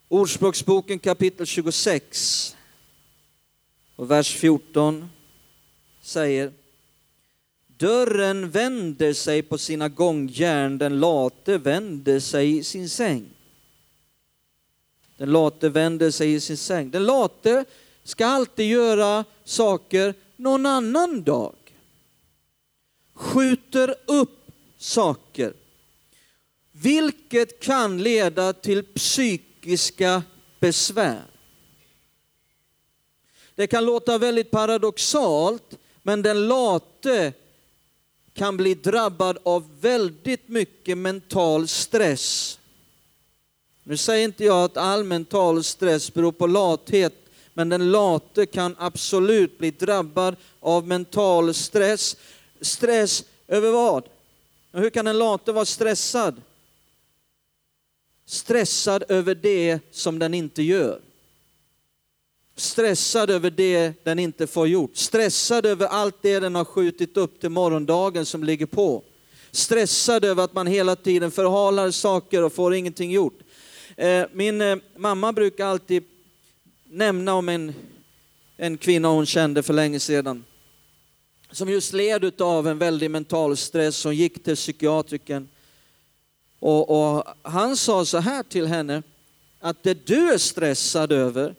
Ordspråksboken 0.08 0.98
kapitel 0.98 1.46
26 1.46 2.56
och 3.96 4.10
vers 4.10 4.36
14 4.36 5.10
säger 6.02 6.52
Dörren 7.84 8.50
vänder 8.50 9.12
sig 9.12 9.42
på 9.42 9.58
sina 9.58 9.88
gångjärn, 9.88 10.78
den 10.78 11.00
late 11.00 11.58
vänder 11.58 12.20
sig 12.20 12.58
i 12.58 12.64
sin 12.64 12.88
säng. 12.88 13.26
Den 15.16 15.32
late 15.32 15.68
vänder 15.68 16.10
sig 16.10 16.34
i 16.34 16.40
sin 16.40 16.56
säng. 16.56 16.90
Den 16.90 17.04
late 17.04 17.64
ska 18.04 18.26
alltid 18.26 18.66
göra 18.66 19.24
saker 19.44 20.14
någon 20.36 20.66
annan 20.66 21.22
dag. 21.22 21.54
Skjuter 23.14 23.94
upp 24.06 24.50
saker. 24.78 25.52
Vilket 26.72 27.60
kan 27.60 28.02
leda 28.02 28.52
till 28.52 28.82
psykiska 28.82 30.22
besvär. 30.60 31.22
Det 33.54 33.66
kan 33.66 33.84
låta 33.84 34.18
väldigt 34.18 34.50
paradoxalt, 34.50 35.78
men 36.02 36.22
den 36.22 36.48
late 36.48 37.32
kan 38.34 38.56
bli 38.56 38.74
drabbad 38.74 39.38
av 39.42 39.80
väldigt 39.80 40.48
mycket 40.48 40.98
mental 40.98 41.68
stress. 41.68 42.58
Nu 43.82 43.96
säger 43.96 44.24
inte 44.24 44.44
jag 44.44 44.64
att 44.64 44.76
all 44.76 45.04
mental 45.04 45.64
stress 45.64 46.14
beror 46.14 46.32
på 46.32 46.46
lathet, 46.46 47.14
men 47.54 47.68
den 47.68 47.90
late 47.90 48.46
kan 48.46 48.76
absolut 48.78 49.58
bli 49.58 49.70
drabbad 49.70 50.36
av 50.60 50.86
mental 50.86 51.54
stress. 51.54 52.16
Stress 52.60 53.24
över 53.48 53.70
vad? 53.70 54.04
hur 54.72 54.90
kan 54.90 55.06
en 55.06 55.18
late 55.18 55.52
vara 55.52 55.64
stressad? 55.64 56.42
Stressad 58.26 59.04
över 59.08 59.34
det 59.34 59.78
som 59.90 60.18
den 60.18 60.34
inte 60.34 60.62
gör. 60.62 61.00
Stressad 62.56 63.30
över 63.30 63.50
det 63.50 64.04
den 64.04 64.18
inte 64.18 64.46
får 64.46 64.68
gjort. 64.68 64.96
Stressad 64.96 65.66
över 65.66 65.86
allt 65.86 66.22
det 66.22 66.40
den 66.40 66.54
har 66.54 66.64
skjutit 66.64 67.16
upp 67.16 67.40
till 67.40 67.50
morgondagen 67.50 68.26
som 68.26 68.44
ligger 68.44 68.66
på. 68.66 69.02
Stressad 69.50 70.24
över 70.24 70.44
att 70.44 70.54
man 70.54 70.66
hela 70.66 70.96
tiden 70.96 71.30
förhalar 71.30 71.90
saker 71.90 72.42
och 72.42 72.52
får 72.52 72.74
ingenting 72.74 73.10
gjort. 73.10 73.38
Eh, 73.96 74.24
min 74.32 74.60
eh, 74.60 74.76
mamma 74.96 75.32
brukar 75.32 75.66
alltid 75.66 76.04
nämna 76.84 77.34
om 77.34 77.48
en, 77.48 77.74
en 78.56 78.78
kvinna 78.78 79.08
hon 79.08 79.26
kände 79.26 79.62
för 79.62 79.72
länge 79.72 80.00
sedan 80.00 80.44
som 81.54 81.68
just 81.68 81.92
led 81.92 82.40
av 82.42 82.68
en 82.68 82.78
väldig 82.78 83.10
mental 83.10 83.56
stress. 83.56 84.04
Hon 84.04 84.16
gick 84.16 84.44
till 84.44 84.56
psykiatrikern 84.56 85.48
och, 86.58 87.16
och, 87.16 87.24
han 87.42 87.76
sa 87.76 88.04
så 88.04 88.18
här 88.18 88.42
till 88.42 88.66
henne 88.66 89.02
att 89.60 89.82
det 89.82 90.06
du 90.06 90.32
är 90.32 90.38
stressad 90.38 91.12
över. 91.12 91.54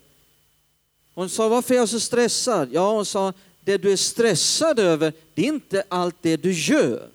Hon 1.16 1.30
sa 1.30 1.50
varför 1.50 1.74
är 1.74 1.78
jag 1.78 1.90
så 1.90 2.00
stressad? 2.00 2.70
Ja, 2.72 2.92
hon 2.92 3.06
sa 3.06 3.34
det 3.62 3.78
du 3.78 3.92
är 3.92 3.98
stressad 3.98 4.80
över 4.80 5.14
det 5.34 5.42
är 5.42 5.48
inte 5.48 5.84
allt 5.90 6.16
det 6.22 6.38
du 6.38 6.52
gör 6.52 7.10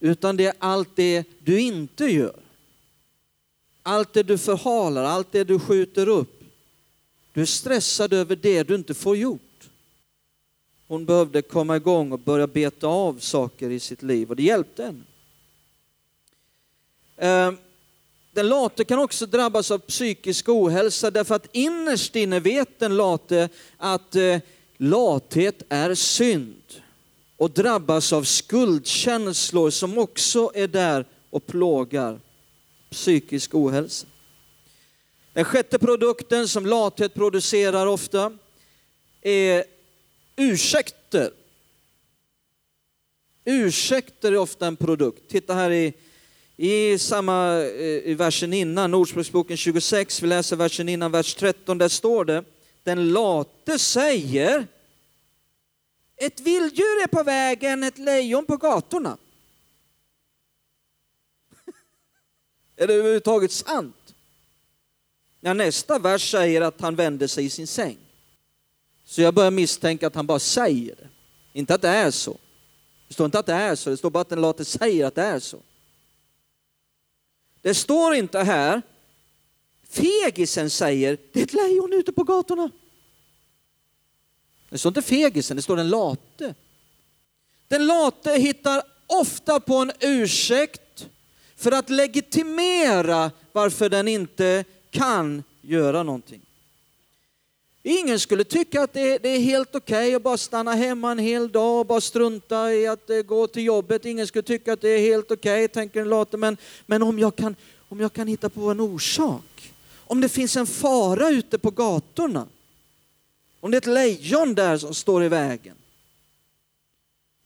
utan 0.00 0.36
det 0.36 0.46
är 0.46 0.54
allt 0.58 0.96
det 0.96 1.24
du 1.38 1.60
inte 1.60 2.04
gör. 2.04 2.40
Allt 3.82 4.12
det 4.12 4.22
du 4.22 4.38
förhalar, 4.38 5.04
allt 5.04 5.32
det 5.32 5.44
du 5.44 5.58
skjuter 5.58 6.08
upp. 6.08 6.42
Du 7.32 7.42
är 7.42 7.46
stressad 7.46 8.12
över 8.12 8.36
det 8.36 8.62
du 8.62 8.74
inte 8.74 8.94
får 8.94 9.16
gjort. 9.16 9.68
Hon 10.86 11.04
behövde 11.04 11.42
komma 11.42 11.76
igång 11.76 12.12
och 12.12 12.18
börja 12.18 12.46
beta 12.46 12.86
av 12.86 13.18
saker 13.18 13.70
i 13.70 13.80
sitt 13.80 14.02
liv 14.02 14.30
och 14.30 14.36
det 14.36 14.42
hjälpte 14.42 14.84
henne. 14.84 15.02
Ehm, 17.16 17.58
den 18.36 18.48
late 18.48 18.84
kan 18.84 18.98
också 18.98 19.26
drabbas 19.26 19.70
av 19.70 19.78
psykisk 19.78 20.48
ohälsa 20.48 21.10
därför 21.10 21.34
att 21.34 21.48
innerst 21.52 22.16
inne 22.16 22.40
vet 22.40 22.78
den 22.78 22.96
late 22.96 23.48
att 23.76 24.16
eh, 24.16 24.38
lathet 24.76 25.62
är 25.68 25.94
synd 25.94 26.62
och 27.36 27.50
drabbas 27.50 28.12
av 28.12 28.22
skuldkänslor 28.22 29.70
som 29.70 29.98
också 29.98 30.50
är 30.54 30.68
där 30.68 31.06
och 31.30 31.46
plågar 31.46 32.20
psykisk 32.90 33.54
ohälsa. 33.54 34.06
Den 35.32 35.44
sjätte 35.44 35.78
produkten 35.78 36.48
som 36.48 36.66
lathet 36.66 37.14
producerar 37.14 37.86
ofta 37.86 38.32
är 39.22 39.64
ursäkter. 40.36 41.30
Ursäkter 43.44 44.32
är 44.32 44.36
ofta 44.36 44.66
en 44.66 44.76
produkt. 44.76 45.28
Titta 45.28 45.54
här 45.54 45.70
i, 45.70 45.92
i 46.56 46.98
samma 46.98 47.60
eh, 47.60 48.10
i 48.10 48.14
versen 48.14 48.52
innan, 48.52 48.94
Ordspråksboken 48.94 49.56
26, 49.56 50.22
vi 50.22 50.26
läser 50.26 50.56
versen 50.56 50.88
innan, 50.88 51.12
vers 51.12 51.34
13, 51.34 51.78
där 51.78 51.88
står 51.88 52.24
det, 52.24 52.44
den 52.82 53.12
late 53.12 53.78
säger, 53.78 54.66
ett 56.16 56.40
vilddjur 56.40 57.02
är 57.02 57.06
på 57.06 57.22
vägen, 57.22 57.82
ett 57.82 57.98
lejon 57.98 58.46
på 58.46 58.56
gatorna. 58.56 59.16
är 62.76 62.86
det 62.86 62.94
överhuvudtaget 62.94 63.52
sant? 63.52 64.14
Ja, 65.40 65.54
nästa 65.54 65.98
vers 65.98 66.30
säger 66.30 66.60
att 66.60 66.80
han 66.80 66.96
vände 66.96 67.28
sig 67.28 67.44
i 67.44 67.50
sin 67.50 67.66
säng. 67.66 67.96
Så 69.04 69.22
jag 69.22 69.34
börjar 69.34 69.50
misstänka 69.50 70.06
att 70.06 70.14
han 70.14 70.26
bara 70.26 70.38
säger 70.38 70.94
det. 70.96 71.08
Inte 71.52 71.74
att 71.74 71.82
det 71.82 71.88
är 71.88 72.10
så. 72.10 72.36
Det 73.08 73.14
står 73.14 73.24
inte 73.24 73.38
att 73.38 73.46
det 73.46 73.54
är 73.54 73.74
så, 73.74 73.90
det 73.90 73.96
står 73.96 74.10
bara 74.10 74.20
att 74.20 74.28
den 74.28 74.40
late 74.40 74.64
säger 74.64 75.06
att 75.06 75.14
det 75.14 75.22
är 75.22 75.40
så. 75.40 75.60
Det 77.66 77.74
står 77.74 78.14
inte 78.14 78.38
här, 78.38 78.82
fegisen 79.88 80.70
säger, 80.70 81.18
det 81.32 81.40
är 81.40 81.44
ett 81.44 81.52
lejon 81.52 81.92
ute 81.92 82.12
på 82.12 82.24
gatorna. 82.24 82.70
Det 84.70 84.78
står 84.78 84.90
inte 84.90 85.02
fegisen, 85.02 85.56
det 85.56 85.62
står 85.62 85.76
den 85.76 85.88
late. 85.88 86.54
Den 87.68 87.86
late 87.86 88.32
hittar 88.32 88.82
ofta 89.06 89.60
på 89.60 89.74
en 89.76 89.92
ursäkt 90.00 91.08
för 91.56 91.72
att 91.72 91.90
legitimera 91.90 93.30
varför 93.52 93.88
den 93.88 94.08
inte 94.08 94.64
kan 94.90 95.42
göra 95.60 96.02
någonting. 96.02 96.45
Ingen 97.88 98.20
skulle 98.20 98.44
tycka 98.44 98.82
att 98.82 98.92
det, 98.92 99.26
är 99.26 99.38
helt 99.38 99.74
okej 99.74 99.98
okay 99.98 100.14
att 100.14 100.22
bara 100.22 100.36
stanna 100.36 100.74
hemma 100.74 101.10
en 101.10 101.18
hel 101.18 101.52
dag 101.52 101.80
och 101.80 101.86
bara 101.86 102.00
strunta 102.00 102.72
i 102.72 102.86
att 102.86 103.10
eh, 103.10 103.18
gå 103.18 103.46
till 103.46 103.64
jobbet. 103.64 104.04
Ingen 104.04 104.26
skulle 104.26 104.42
tycka 104.42 104.72
att 104.72 104.80
det 104.80 104.88
är 104.88 104.98
helt 104.98 105.30
okej, 105.30 105.64
okay, 105.64 105.68
tänker 105.68 106.00
den 106.00 106.08
late. 106.08 106.36
Men, 106.36 106.56
men 106.86 107.02
om, 107.02 107.18
jag 107.18 107.36
kan, 107.36 107.56
om 107.88 108.00
jag 108.00 108.12
kan 108.12 108.28
hitta 108.28 108.48
på 108.48 108.70
en 108.70 108.80
orsak, 108.80 109.72
om 109.96 110.20
det 110.20 110.28
finns 110.28 110.56
en 110.56 110.66
fara 110.66 111.28
ute 111.28 111.58
på 111.58 111.70
gatorna, 111.70 112.46
om 113.60 113.70
det 113.70 113.76
är 113.76 113.78
ett 113.78 113.86
lejon 113.86 114.54
där 114.54 114.78
som 114.78 114.94
står 114.94 115.24
i 115.24 115.28
vägen, 115.28 115.76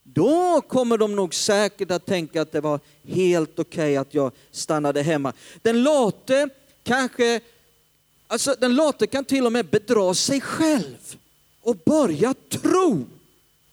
då 0.03 0.61
kommer 0.69 0.99
de 0.99 1.17
nog 1.17 1.35
säkert 1.35 1.91
att 1.91 2.07
tänka 2.07 2.43
att 2.43 2.53
det 2.53 2.61
var 2.61 2.81
helt 3.09 3.59
okej 3.59 3.83
okay 3.83 3.97
att 3.97 4.15
jag 4.15 4.33
stannade 4.51 5.03
hemma. 5.03 5.33
Den 5.63 5.83
late 5.83 6.49
kanske 6.83 7.41
Alltså 8.31 8.57
den 8.59 8.75
late 8.75 9.07
kan 9.07 9.25
till 9.25 9.47
och 9.47 9.53
med 9.53 9.67
bedra 9.67 10.15
sig 10.15 10.41
själv 10.41 11.17
och 11.61 11.77
börja 11.77 12.35
tro 12.49 13.07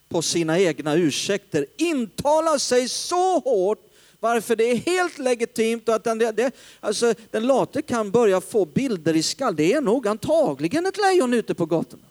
på 0.09 0.21
sina 0.21 0.59
egna 0.59 0.95
ursäkter. 0.95 1.65
Intala 1.77 2.59
sig 2.59 2.89
så 2.89 3.39
hårt 3.39 3.79
varför 4.19 4.55
det 4.55 4.63
är 4.63 4.75
helt 4.75 5.17
legitimt 5.17 5.89
och 5.89 5.95
att 5.95 6.03
den, 6.03 6.17
det, 6.17 6.51
alltså, 6.79 7.13
den 7.31 7.47
late 7.47 7.81
kan 7.81 8.11
börja 8.11 8.41
få 8.41 8.65
bilder 8.65 9.15
i 9.15 9.23
skall. 9.23 9.55
Det 9.55 9.73
är 9.73 9.81
nog 9.81 10.07
antagligen 10.07 10.85
ett 10.85 10.97
lejon 10.97 11.33
ute 11.33 11.55
på 11.55 11.65
gatorna. 11.65 12.03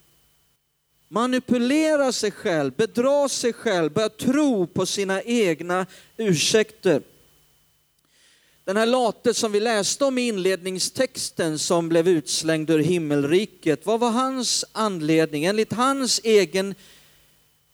Manipulera 1.09 2.13
sig 2.13 2.31
själv, 2.31 2.73
bedra 2.73 3.29
sig 3.29 3.53
själv, 3.53 3.93
börja 3.93 4.09
tro 4.09 4.67
på 4.67 4.87
sina 4.87 5.23
egna 5.23 5.87
ursäkter. 6.17 7.03
Den 8.67 8.77
här 8.77 8.87
late 8.87 9.35
som 9.35 9.53
vi 9.53 9.61
läste 9.61 10.05
om 10.05 10.19
i 10.19 10.29
inledningstexten 10.29 11.59
som 11.59 11.89
blev 11.89 12.09
utslängd 12.09 12.71
ur 12.71 12.79
himmelriket, 12.79 13.87
vad 13.87 14.01
var 14.01 14.11
hans 14.11 14.65
anledning? 14.73 15.45
Enligt 15.45 15.73
hans 15.73 16.21
egen 16.25 16.75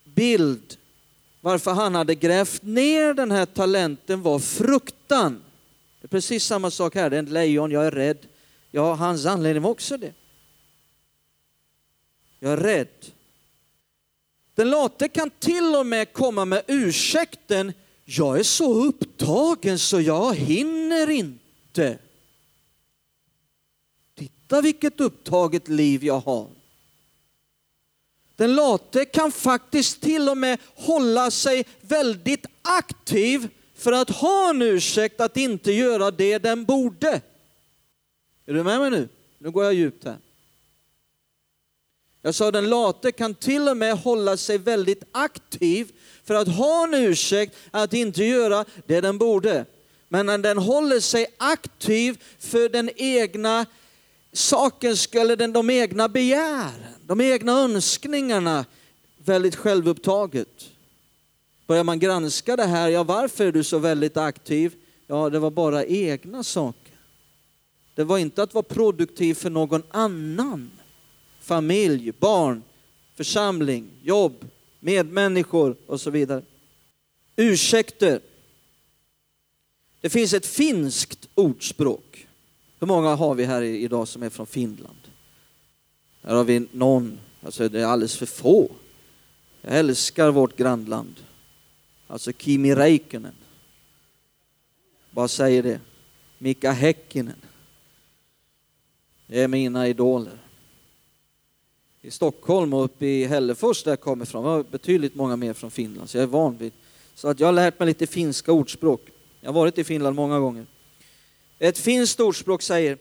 bild 0.05 0.76
varför 1.40 1.70
han 1.70 1.94
hade 1.94 2.14
grävt 2.14 2.62
ner 2.62 3.14
den 3.14 3.31
här 3.31 3.46
talenten 3.46 4.22
var 4.22 4.38
fruktan. 4.38 5.42
Det 6.00 6.07
är 6.07 6.09
precis 6.09 6.44
samma 6.44 6.70
sak 6.70 6.94
här, 6.94 7.11
det 7.11 7.16
är 7.16 7.22
ett 7.22 7.28
lejon, 7.28 7.70
jag 7.70 7.87
är 7.87 7.90
rädd. 7.90 8.18
Ja, 8.70 8.94
hans 8.94 9.26
anledning 9.26 9.62
var 9.62 9.70
också 9.70 9.96
det. 9.96 10.12
Jag 12.40 12.52
är 12.52 12.57
rädd. 12.57 13.07
Den 14.55 14.70
late 14.70 15.09
kan 15.09 15.31
till 15.31 15.74
och 15.74 15.87
med 15.87 16.12
komma 16.12 16.44
med 16.44 16.62
ursäkten 16.66 17.72
jag 18.05 18.38
är 18.38 18.43
så 18.43 18.85
upptagen 18.85 19.79
så 19.79 20.01
jag 20.01 20.35
hinner 20.35 21.11
inte. 21.11 21.99
Titta 24.14 24.61
vilket 24.61 25.01
upptaget 25.01 25.68
liv 25.68 26.05
jag 26.05 26.20
har. 26.20 26.49
Den 28.37 28.55
late 28.55 29.05
kan 29.05 29.33
faktiskt 29.33 30.01
till 30.01 30.29
och 30.29 30.37
med 30.37 30.59
hålla 30.74 31.31
sig 31.31 31.64
väldigt 31.81 32.47
aktiv 32.62 33.49
för 33.74 33.93
att 33.93 34.11
ha 34.11 34.51
en 34.51 34.62
ursäkt 34.62 35.20
att 35.20 35.37
inte 35.37 35.72
göra 35.72 36.11
det 36.11 36.39
den 36.39 36.64
borde. 36.64 37.20
Är 38.47 38.55
du 38.55 38.62
med 38.62 38.81
mig 38.81 38.91
nu? 38.91 39.09
Nu 39.39 39.51
går 39.51 39.64
jag 39.64 39.74
djupt 39.74 40.05
här. 40.05 40.16
Jag 42.22 42.35
sa 42.35 42.51
den 42.51 42.70
late 42.70 43.12
kan 43.12 43.35
till 43.35 43.68
och 43.68 43.76
med 43.76 43.99
hålla 43.99 44.37
sig 44.37 44.59
väldigt 44.59 45.03
aktiv 45.12 45.93
för 46.25 46.35
att 46.35 46.49
ha 46.49 46.85
en 46.85 46.95
ursäkt 46.95 47.57
att 47.70 47.95
inte 47.95 48.25
göra 48.25 48.64
det 48.87 49.01
den 49.01 49.18
borde. 49.18 49.66
Men 50.09 50.27
när 50.27 50.39
den 50.39 50.59
håller 50.59 51.01
sig 51.01 51.27
aktiv 51.37 52.23
för 52.39 52.68
den 52.68 52.91
egna 52.97 53.66
sakens 54.33 55.07
eller 55.12 55.37
den, 55.37 55.53
de 55.53 55.70
egna 55.70 56.09
begären, 56.09 56.95
de 57.07 57.20
egna 57.20 57.53
önskningarna, 57.53 58.64
väldigt 59.16 59.57
självupptaget. 59.57 60.70
Börjar 61.66 61.85
man 61.85 61.99
granska 61.99 62.57
det 62.57 62.66
här, 62.66 62.89
ja 62.89 63.03
varför 63.03 63.47
är 63.47 63.53
du 63.53 63.64
så 63.64 63.79
väldigt 63.79 64.16
aktiv? 64.16 64.75
Ja, 65.07 65.31
det 65.31 65.39
var 65.39 65.51
bara 65.51 65.85
egna 65.85 66.43
saker. 66.43 66.93
Det 67.95 68.05
var 68.05 68.18
inte 68.18 68.43
att 68.43 68.55
vara 68.55 68.62
produktiv 68.62 69.35
för 69.35 69.51
någon 69.51 69.83
annan. 69.91 70.70
Familj, 71.41 72.12
barn, 72.12 72.62
församling, 73.16 73.91
jobb, 74.03 74.45
medmänniskor 74.83 75.76
och 75.87 76.01
så 76.01 76.11
vidare. 76.11 76.43
Ursäkter. 77.37 78.20
Det 80.01 80.11
finns 80.11 80.33
ett 80.33 80.47
finskt 80.47 81.28
ordspråk. 81.35 82.26
Hur 82.80 82.87
många 82.87 83.14
har 83.14 83.35
vi 83.35 83.45
här 83.45 83.62
idag 83.62 84.09
som 84.09 84.22
är 84.22 84.30
från 84.30 84.47
Finland? 84.47 84.99
Här 86.22 86.35
har 86.35 86.45
vi 86.45 86.66
någon, 86.72 87.20
alltså 87.43 87.68
det 87.68 87.80
är 87.80 87.87
alldeles 87.87 88.16
för 88.16 88.26
få. 88.26 88.70
Jag 89.61 89.78
älskar 89.78 90.30
vårt 90.30 90.57
grannland. 90.57 91.14
Alltså 92.07 92.33
Kimi 92.33 92.74
Räikkönen. 92.74 93.35
Bara 95.11 95.28
säger 95.28 95.62
det. 95.62 95.80
Mika 96.39 96.72
Häkkinen. 96.72 97.41
Det 99.26 99.41
är 99.41 99.49
mina 99.49 99.89
idoler. 99.89 100.39
I 102.05 102.11
Stockholm 102.11 102.74
och 102.74 102.84
uppe 102.84 103.07
i 103.07 103.24
Hällefors 103.24 103.82
där 103.82 103.92
jag 103.92 104.00
kommer 104.00 104.24
ifrån 104.24 104.44
var 104.44 104.62
betydligt 104.62 105.14
många 105.14 105.36
mer 105.36 105.53
från 105.53 105.70
Finland, 105.70 106.11
så 106.11 106.16
jag 106.16 106.22
är 106.22 106.26
van 106.26 106.57
vid. 106.57 106.72
Så 107.14 107.28
att 107.28 107.40
jag 107.40 107.46
har 107.46 107.53
lärt 107.53 107.78
mig 107.78 107.86
lite 107.86 108.07
finska 108.07 108.53
ordspråk. 108.53 109.00
Jag 109.40 109.48
har 109.48 109.55
varit 109.55 109.78
i 109.78 109.84
Finland 109.84 110.16
många 110.16 110.38
gånger. 110.38 110.66
Ett 111.59 111.78
finskt 111.78 112.20
ordspråk 112.20 112.62
säger 112.62 112.98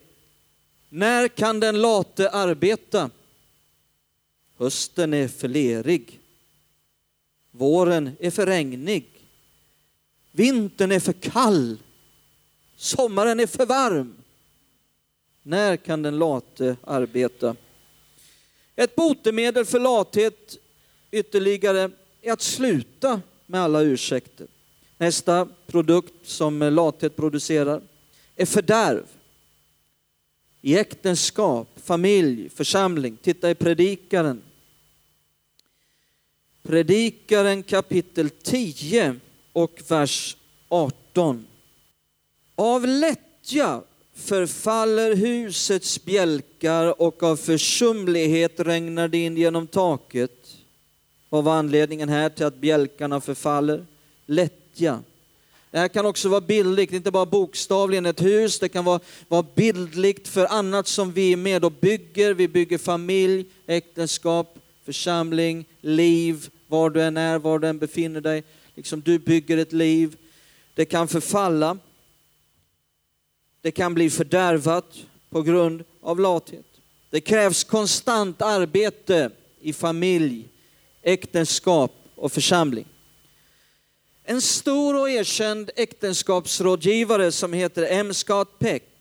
När 0.90 1.28
kan 1.28 1.60
den 1.60 1.82
late 1.82 2.30
arbeta? 2.30 3.10
Hösten 4.58 5.14
är 5.14 5.28
för 5.28 5.48
lerig. 5.48 6.20
Våren 7.52 8.12
är 8.20 8.32
för 8.32 8.46
regnig. 8.46 9.06
Vintern 10.32 10.92
är 10.92 11.00
för 11.00 11.14
kall. 11.14 11.78
Sommaren 12.76 13.40
är 13.40 13.48
för 13.48 13.66
varm. 13.66 14.14
När 15.44 15.78
kan 15.78 16.02
den 16.02 16.18
late 16.20 16.76
arbeta? 16.84 17.56
Ett 18.82 18.96
botemedel 18.96 19.66
för 19.66 19.80
lathet 19.80 20.58
ytterligare 21.12 21.92
är 22.22 22.32
att 22.32 22.42
sluta 22.42 23.22
med 23.46 23.62
alla 23.62 23.82
ursäkter. 23.82 24.48
Nästa 24.98 25.48
produkt 25.68 26.14
som 26.24 26.60
lathet 26.60 27.16
producerar 27.16 27.82
är 28.36 28.46
fördärv. 28.46 29.06
I 30.62 30.78
äktenskap, 30.78 31.68
familj, 31.84 32.50
församling. 32.50 33.18
Titta 33.22 33.50
i 33.50 33.56
Predikaren. 33.56 34.42
Predikaren 36.64 37.64
kapitel 37.64 38.30
10 38.30 39.16
och 39.54 39.82
vers 39.88 40.38
18. 40.70 41.46
Av 42.56 42.88
lättja 42.88 43.82
förfaller 44.16 45.16
husets 45.16 46.06
bjälkar 46.06 47.02
och 47.02 47.24
av 47.24 47.36
försumlighet 47.36 48.60
regnar 48.60 49.08
det 49.08 49.18
in 49.18 49.38
genom 49.38 49.68
taket. 49.68 50.58
Vad 51.30 51.44
var 51.44 51.54
anledningen 51.54 52.10
här 52.10 52.30
till 52.30 52.46
att 52.46 52.56
bjälkarna 52.56 53.22
förfaller? 53.22 53.86
Lättja. 54.26 55.00
Det 55.72 55.78
här 55.78 55.88
kan 55.88 56.06
också 56.06 56.30
vara 56.30 56.42
bildligt, 56.42 56.94
inte 56.94 57.12
bara 57.12 57.26
bokstavligen 57.26 58.06
ett 58.06 58.22
hus, 58.22 58.60
det 58.60 58.70
kan 58.70 58.86
vara, 58.86 59.00
vara 59.28 59.46
bildligt 59.56 60.28
för 60.28 60.46
annat 60.46 60.88
som 60.88 61.12
vi 61.12 61.34
är 61.34 61.38
med 61.38 61.66
och 61.66 61.72
bygger. 61.72 62.34
Vi 62.34 62.48
bygger 62.48 62.78
familj, 62.78 63.46
äktenskap, 63.68 64.60
församling, 64.86 65.66
liv, 65.82 66.50
var 66.68 66.90
du 66.90 67.02
än 67.02 67.18
är, 67.18 67.40
var 67.40 67.60
du 67.60 67.68
än 67.68 67.78
befinner 67.78 68.22
dig. 68.22 68.44
Liksom 68.76 69.02
du 69.02 69.20
bygger 69.20 69.58
ett 69.58 69.74
liv. 69.74 70.16
Det 70.74 70.86
kan 70.86 71.08
förfalla. 71.08 71.78
Det 73.62 73.72
kan 73.72 73.94
bli 73.94 74.10
fördärvat 74.10 74.98
på 75.30 75.42
grund 75.42 75.84
av 76.02 76.20
lathet. 76.20 76.66
Det 77.10 77.22
krävs 77.22 77.64
konstant 77.64 78.42
arbete 78.42 79.32
i 79.62 79.74
familj, 79.74 80.48
äktenskap 81.02 81.92
och 82.16 82.32
församling. 82.32 82.86
En 84.24 84.42
stor 84.42 85.00
och 85.00 85.10
erkänd 85.10 85.70
äktenskapsrådgivare 85.76 87.32
som 87.32 87.54
heter 87.54 87.88
M. 87.90 88.14
Scott 88.14 88.60
Peck 88.60 88.92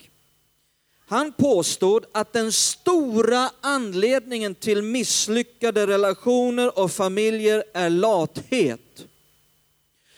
han 1.10 1.32
påstod 1.32 2.04
att 2.12 2.32
den 2.32 2.52
stora 2.52 3.50
anledningen 3.60 4.54
till 4.54 4.82
misslyckade 4.82 5.86
relationer 5.86 6.78
och 6.78 6.92
familjer 6.92 7.64
är 7.74 7.90
lathet. 7.90 9.06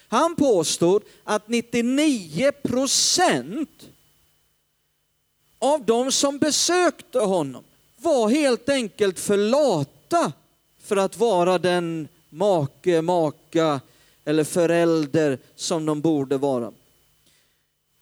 Han 0.08 0.36
påstod 0.36 1.02
att 1.24 1.48
99 1.48 2.52
procent 2.52 3.88
av 5.62 5.84
de 5.84 6.12
som 6.12 6.38
besökte 6.38 7.18
honom 7.18 7.64
var 7.96 8.28
helt 8.28 8.68
enkelt 8.68 9.20
för 9.20 9.36
lata 9.36 10.32
för 10.82 10.96
att 10.96 11.16
vara 11.16 11.58
den 11.58 12.08
make, 12.30 13.02
maka 13.02 13.80
eller 14.24 14.44
förälder 14.44 15.38
som 15.56 15.86
de 15.86 16.00
borde 16.00 16.38
vara. 16.38 16.72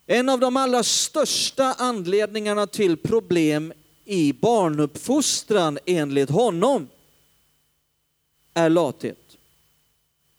En 0.07 0.29
av 0.29 0.41
de 0.41 0.57
allra 0.57 0.83
största 0.83 1.75
anledningarna 1.79 2.67
till 2.67 2.97
problem 2.97 3.73
i 4.05 4.33
barnuppfostran 4.33 5.79
enligt 5.87 6.31
honom 6.31 6.89
är 8.55 8.69
lathet. 8.69 9.37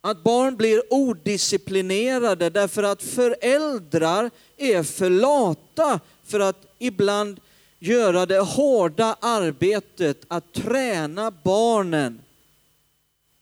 Att 0.02 0.24
barn 0.24 0.56
blir 0.56 0.94
odisciplinerade 0.94 2.50
därför 2.50 2.84
att 2.84 3.04
föräldrar 3.04 4.32
är 4.58 4.84
för 4.84 5.10
lata 5.10 6.00
för 6.32 6.40
att 6.40 6.66
ibland 6.80 7.40
göra 7.80 8.26
det 8.26 8.40
hårda 8.40 9.18
arbetet 9.20 10.26
att 10.28 10.54
träna 10.54 11.32
barnen 11.32 12.22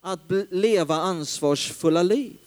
att 0.02 0.22
leva 0.50 0.96
ansvarsfulla 0.96 2.04
liv. 2.04 2.38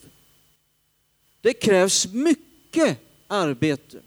Det 1.40 1.52
krävs 1.52 2.06
mycket 2.06 2.98
arbete 3.26 3.98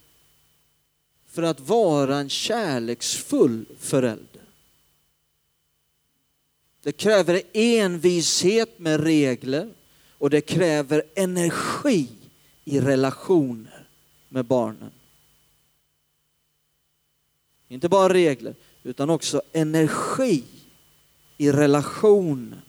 för 1.27 1.43
att 1.43 1.59
vara 1.59 2.17
en 2.17 2.29
kärleksfull 2.29 3.65
förälder. 3.79 4.41
Det 6.83 6.91
kräver 6.91 7.41
envishet 7.53 8.79
med 8.79 9.03
regler 9.03 9.69
och 10.17 10.29
det 10.29 10.41
kräver 10.41 11.03
energi 11.15 12.07
i 12.65 12.79
relationer 12.79 13.87
med 14.29 14.45
barnen. 14.45 14.91
Inte 17.75 17.89
bara 17.89 18.13
regler, 18.13 18.55
utan 18.83 19.09
också 19.09 19.41
energi 19.53 20.43
i 21.37 21.51
relationen 21.51 22.61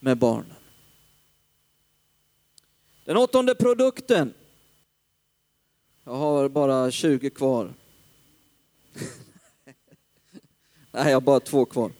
med 0.00 0.18
barnen. 0.18 0.56
Den 3.04 3.16
åttonde 3.16 3.54
produkten. 3.54 4.34
Jag 6.04 6.12
har 6.12 6.48
bara 6.48 6.90
20 6.90 7.30
kvar. 7.30 7.74
Nej, 10.92 11.06
jag 11.10 11.14
har 11.16 11.20
bara 11.20 11.40
två 11.40 11.64
kvar. 11.64 11.92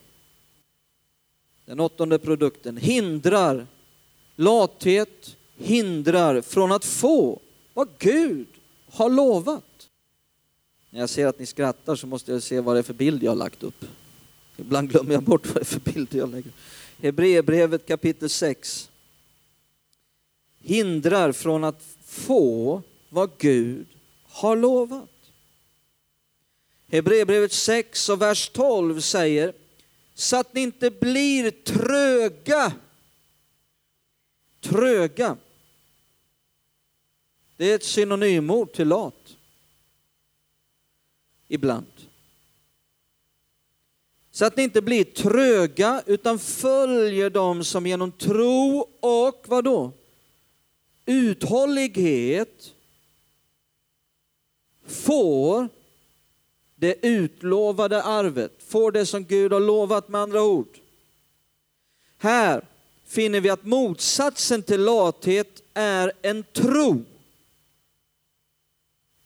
Den 1.65 1.79
åttonde 1.79 2.19
produkten 2.19 2.77
hindrar 2.77 3.67
lathet, 4.35 5.37
hindrar 5.55 6.41
från 6.41 6.71
att 6.71 6.85
få 6.85 7.41
vad 7.73 7.89
Gud 7.97 8.47
har 8.91 9.09
lovat. 9.09 9.66
När 10.97 11.01
jag 11.01 11.09
ser 11.09 11.27
att 11.27 11.39
ni 11.39 11.45
skrattar 11.45 11.95
så 11.95 12.07
måste 12.07 12.31
jag 12.31 12.43
se 12.43 12.59
vad 12.59 12.75
det 12.75 12.79
är 12.79 12.83
för 12.83 12.93
bild 12.93 13.23
jag 13.23 13.31
har 13.31 13.35
lagt 13.35 13.63
upp. 13.63 13.85
Ibland 14.57 14.89
glömmer 14.89 15.13
jag 15.13 15.23
bort 15.23 15.45
vad 15.45 15.55
det 15.55 15.61
är 15.61 15.65
för 15.65 15.79
bild 15.79 16.15
jag 16.15 16.31
lägger 16.31 16.49
upp. 16.49 16.55
Hebreerbrevet 17.01 17.87
kapitel 17.87 18.29
6 18.29 18.89
hindrar 20.59 21.31
från 21.31 21.63
att 21.63 21.81
få 22.05 22.81
vad 23.09 23.29
Gud 23.37 23.87
har 24.23 24.55
lovat. 24.55 25.09
Hebreerbrevet 26.87 27.53
6 27.53 28.09
och 28.09 28.21
vers 28.21 28.49
12 28.49 29.01
säger 29.01 29.53
så 30.13 30.37
att 30.37 30.53
ni 30.53 30.61
inte 30.61 30.91
blir 30.91 31.51
tröga. 31.51 32.73
Tröga. 34.61 35.37
Det 37.57 37.71
är 37.71 37.75
ett 37.75 37.83
synonymord 37.83 38.73
till 38.73 38.87
lat 38.87 39.26
ibland. 41.47 41.91
Så 44.31 44.45
att 44.45 44.57
ni 44.57 44.63
inte 44.63 44.81
blir 44.81 45.03
tröga 45.03 46.03
utan 46.05 46.39
följer 46.39 47.29
dem 47.29 47.63
som 47.63 47.87
genom 47.87 48.11
tro 48.11 48.87
och 48.99 49.45
vad 49.47 49.63
då? 49.63 49.91
Uthållighet 51.05 52.73
får 54.85 55.69
det 56.75 57.05
utlovade 57.07 58.03
arvet, 58.03 58.51
får 58.63 58.91
det 58.91 59.05
som 59.05 59.23
Gud 59.23 59.53
har 59.53 59.59
lovat 59.59 60.09
med 60.09 60.21
andra 60.21 60.43
ord. 60.43 60.79
Här 62.17 62.65
finner 63.05 63.41
vi 63.41 63.49
att 63.49 63.65
motsatsen 63.65 64.63
till 64.63 64.81
lathet 64.81 65.63
är 65.73 66.11
en 66.21 66.43
tro 66.43 67.03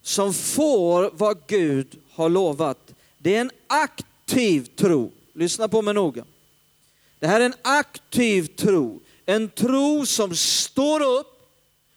som 0.01 0.33
får 0.33 1.11
vad 1.13 1.47
Gud 1.47 2.00
har 2.13 2.29
lovat. 2.29 2.93
Det 3.17 3.35
är 3.35 3.41
en 3.41 3.51
aktiv 3.67 4.65
tro. 4.75 5.11
Lyssna 5.33 5.67
på 5.67 5.81
mig 5.81 5.93
noga. 5.93 6.25
Det 7.19 7.27
här 7.27 7.41
är 7.41 7.45
en 7.45 7.53
aktiv 7.61 8.47
tro. 8.47 8.99
En 9.25 9.49
tro 9.49 10.05
som 10.05 10.35
står 10.35 11.19
upp, 11.19 11.27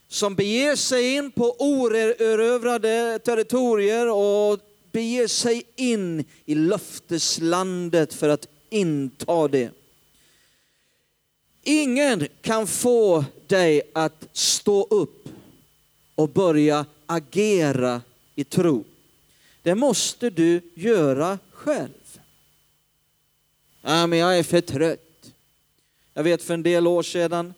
som 0.09 0.35
beger 0.35 0.77
sig 0.77 1.15
in 1.15 1.31
på 1.31 1.57
oerövrade 1.59 3.19
territorier 3.19 4.11
och 4.11 4.61
beger 4.93 5.27
sig 5.27 5.63
in 5.77 6.25
i 6.45 6.55
löfteslandet 6.55 8.15
för 8.15 8.29
att 8.29 8.49
inta 8.71 9.49
det. 9.49 9.71
Ingen 11.63 12.29
kan 12.41 12.67
få 12.67 13.25
dig 13.47 13.83
att 13.93 14.29
stå 14.33 14.87
upp 14.91 15.29
och 16.15 16.29
börja 16.29 16.87
agera 17.07 18.03
i 18.35 18.45
tro. 18.45 18.85
Det 19.65 19.75
måste 19.75 20.31
du 20.31 20.61
göra 20.75 21.39
själv. 21.51 22.19
Ja, 23.83 24.07
men 24.07 24.19
jag 24.19 24.39
är 24.39 24.43
för 24.43 24.61
trött. 24.61 25.33
Jag 26.15 26.23
vet 26.23 26.43
för 26.43 26.55
en 26.55 26.63
del 26.63 26.87
år 26.87 27.03
sedan, 27.03 27.55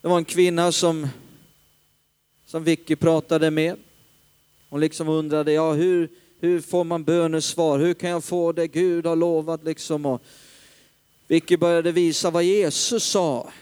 det 0.00 0.08
var 0.08 0.18
en 0.18 0.24
kvinna 0.24 0.72
som, 0.72 1.08
som 2.46 2.64
Vicky 2.64 2.96
pratade 2.96 3.50
med. 3.50 3.76
Hon 4.68 4.80
liksom 4.80 5.08
undrade, 5.08 5.52
ja 5.52 5.72
hur, 5.72 6.10
hur 6.40 6.60
får 6.60 6.84
man 6.84 7.04
bönesvar? 7.04 7.78
Hur 7.78 7.94
kan 7.94 8.10
jag 8.10 8.24
få 8.24 8.52
det 8.52 8.66
Gud 8.66 9.06
har 9.06 9.16
lovat 9.16 9.64
liksom? 9.64 10.06
Och 10.06 10.22
Vicky 11.26 11.56
började 11.56 11.92
visa 11.92 12.30
vad 12.30 12.44
Jesus 12.44 13.04
sa, 13.04 13.52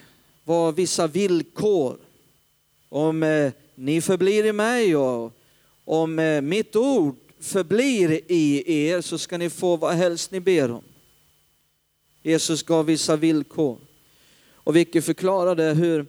var 0.45 0.73
vissa 0.73 1.07
villkor. 1.07 1.97
Om 2.89 3.23
eh, 3.23 3.53
ni 3.75 4.01
förblir 4.01 4.45
i 4.45 4.53
mig 4.53 4.97
och 4.97 5.33
om 5.85 6.19
eh, 6.19 6.41
mitt 6.41 6.77
ord 6.77 7.17
förblir 7.45 8.21
i 8.29 8.63
er 8.89 9.01
så 9.01 9.19
ska 9.19 9.39
ni 9.39 9.51
få 9.51 9.77
vad 9.77 9.95
helst 9.95 10.31
ni 10.31 10.41
ber 10.41 10.71
om. 10.71 10.83
Jesus 12.23 12.63
gav 12.63 12.87
vissa 12.87 13.17
villkor. 13.17 13.79
Och 14.53 14.77
Vicky 14.77 15.01
förklarade 15.01 15.63
hur 15.63 16.07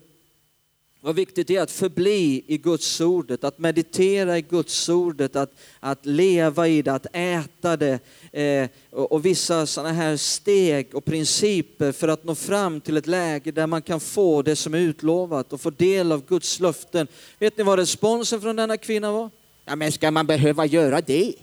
vad 1.02 1.16
viktigt 1.16 1.48
det 1.48 1.56
är 1.56 1.62
att 1.62 1.72
förbli 1.72 2.44
i 2.48 2.58
Guds 2.58 3.02
ordet, 3.02 3.44
att 3.44 3.60
meditera 3.60 4.38
i 4.38 4.42
Guds 4.42 4.90
ordet, 4.90 5.36
att, 5.36 5.54
att 5.80 6.06
leva 6.06 6.68
i 6.68 6.82
det, 6.82 6.94
att 6.94 7.06
äta 7.14 7.78
det 7.78 8.00
eh, 8.32 8.70
och, 8.90 9.12
och, 9.12 9.26
vissa 9.26 9.66
sådana 9.66 9.94
här 9.94 10.18
steg 10.18 10.96
och 10.96 11.06
principer 11.06 11.92
för 11.92 12.08
att 12.08 12.24
nå 12.24 12.36
fram 12.36 12.82
till 12.82 12.98
ett 12.98 13.08
läge 13.08 13.52
där 13.52 13.68
man 13.68 13.82
kan 13.82 14.00
få 14.00 14.42
det 14.42 14.56
som 14.56 14.74
är 14.74 14.78
utlovat 14.78 15.54
och 15.54 15.62
få 15.62 15.70
del 15.70 16.12
av 16.12 16.26
Guds 16.26 16.60
löften. 16.60 17.08
Vet 17.40 17.58
ni 17.58 17.64
vad 17.64 17.80
responsen 17.80 18.42
från 18.42 18.56
denna 18.56 18.78
kvinna 18.78 19.12
var? 19.12 19.30
Ja, 19.66 19.76
men 19.76 19.92
ska 19.92 20.12
man 20.12 20.28
behöva 20.28 20.66
göra 20.66 21.02
det? 21.02 21.36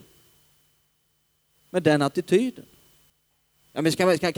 Med 1.70 1.82
den 1.82 2.02
attityden. 2.02 2.64
Ja, 3.72 3.82
men 3.82 3.92
ska, 3.92 4.16
ska, 4.16 4.32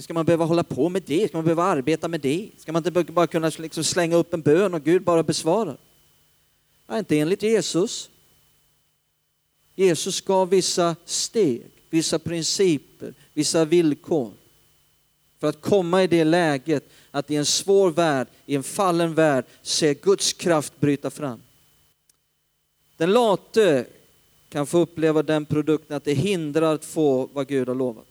ska, 0.00 0.14
man 0.14 0.26
behöva 0.26 0.44
hålla 0.44 0.62
på 0.64 0.88
med 0.88 1.02
det? 1.06 1.28
Ska 1.28 1.38
man 1.38 1.44
behöva 1.44 1.62
arbeta 1.62 2.08
med 2.08 2.20
det? 2.20 2.50
Ska 2.58 2.72
man 2.72 2.86
inte 2.86 3.12
bara 3.12 3.26
kunna 3.26 3.50
liksom 3.58 3.84
slänga 3.84 4.16
upp 4.16 4.34
en 4.34 4.40
bön 4.40 4.74
och 4.74 4.84
Gud 4.84 5.02
bara 5.02 5.22
besvarar? 5.22 5.76
Ja, 6.86 6.98
inte 6.98 7.18
enligt 7.18 7.42
Jesus. 7.42 8.10
Jesus 9.74 10.20
gav 10.20 10.48
vissa 10.48 10.96
steg, 11.04 11.62
vissa 11.90 12.18
principer, 12.18 13.14
vissa 13.34 13.64
villkor 13.64 14.32
för 15.40 15.46
att 15.46 15.60
komma 15.60 16.02
i 16.02 16.06
det 16.06 16.24
läget 16.24 16.88
att 17.10 17.30
i 17.30 17.36
en 17.36 17.46
svår 17.46 17.90
värld, 17.90 18.26
i 18.46 18.54
en 18.54 18.62
fallen 18.62 19.14
värld, 19.14 19.44
se 19.62 19.94
Guds 19.94 20.32
kraft 20.32 20.80
bryta 20.80 21.10
fram. 21.10 21.42
Den 22.96 23.12
late 23.12 23.86
kan 24.48 24.66
få 24.66 24.78
uppleva 24.78 25.22
den 25.22 25.44
produkten 25.44 25.96
att 25.96 26.04
det 26.04 26.14
hindrar 26.14 26.74
att 26.74 26.84
få 26.84 27.28
vad 27.32 27.48
Gud 27.48 27.68
har 27.68 27.74
lovat. 27.74 28.06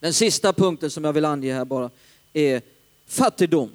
Den 0.00 0.14
sista 0.14 0.52
punkten 0.52 0.90
som 0.90 1.04
jag 1.04 1.12
vill 1.12 1.24
ange 1.24 1.54
här 1.54 1.64
bara 1.64 1.90
är 2.32 2.62
fattigdom. 3.06 3.70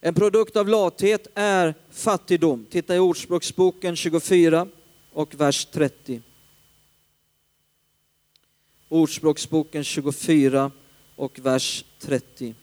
En 0.00 0.14
produkt 0.14 0.56
av 0.56 0.68
lathet 0.68 1.26
är 1.34 1.74
fattigdom. 1.90 2.66
Titta 2.70 2.96
i 2.96 2.98
Ordspråksboken 2.98 3.96
24 3.96 4.68
och 5.12 5.34
vers 5.34 5.64
30. 5.64 6.22
Ordspråksboken 8.88 9.84
24 9.84 10.70
och 11.16 11.38
vers 11.38 11.84
30. 11.98 12.54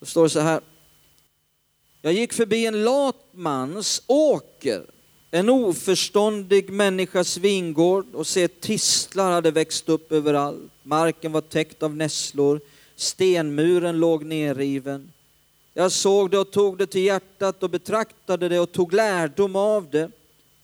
Då 0.00 0.06
står 0.06 0.22
det 0.22 0.30
så 0.30 0.40
här. 0.40 0.60
Jag 2.04 2.12
gick 2.12 2.32
förbi 2.32 2.66
en 2.66 2.84
lat 2.84 3.24
mans 3.32 4.02
åker 4.06 4.82
en 5.30 5.48
oförståndig 5.48 6.70
människas 6.70 7.36
vingård 7.36 8.14
och 8.14 8.26
se 8.26 8.48
tistlar 8.48 9.32
hade 9.32 9.50
växt 9.50 9.88
upp 9.88 10.12
överallt. 10.12 10.72
Marken 10.82 11.32
var 11.32 11.40
täckt 11.40 11.82
av 11.82 11.96
nässlor, 11.96 12.60
stenmuren 12.96 13.98
låg 13.98 14.24
nerriven. 14.24 15.12
Jag 15.74 15.92
såg 15.92 16.30
det 16.30 16.38
och 16.38 16.50
tog 16.50 16.78
det 16.78 16.86
till 16.86 17.04
hjärtat 17.04 17.62
och 17.62 17.70
betraktade 17.70 18.48
det 18.48 18.60
och 18.60 18.72
tog 18.72 18.92
lärdom 18.92 19.56
av 19.56 19.90
det. 19.90 20.10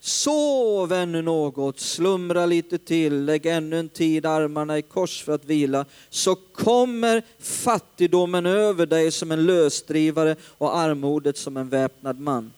Sov 0.00 0.92
ännu 0.92 1.22
något, 1.22 1.80
slumra 1.80 2.46
lite 2.46 2.78
till, 2.78 3.24
lägg 3.24 3.46
ännu 3.46 3.78
en 3.78 3.88
tid 3.88 4.26
armarna 4.26 4.78
i 4.78 4.82
kors 4.82 5.22
för 5.22 5.32
att 5.32 5.44
vila, 5.44 5.84
så 6.08 6.34
kommer 6.36 7.22
fattigdomen 7.38 8.46
över 8.46 8.86
dig 8.86 9.10
som 9.10 9.32
en 9.32 9.46
lösdrivare 9.46 10.36
och 10.42 10.76
armodet 10.76 11.36
som 11.36 11.56
en 11.56 11.68
väpnad 11.68 12.20
man. 12.20 12.52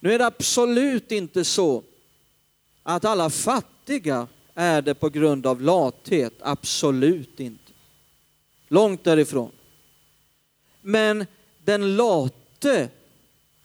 Nu 0.00 0.12
är 0.12 0.18
det 0.18 0.26
absolut 0.26 1.12
inte 1.12 1.44
så 1.44 1.82
att 2.82 3.04
alla 3.04 3.30
fattiga 3.30 4.28
är 4.54 4.82
det 4.82 4.94
på 4.94 5.08
grund 5.08 5.46
av 5.46 5.60
lathet, 5.60 6.34
absolut 6.40 7.40
inte. 7.40 7.72
Långt 8.68 9.04
därifrån. 9.04 9.50
Men 10.80 11.26
den 11.64 11.96
late 11.96 12.88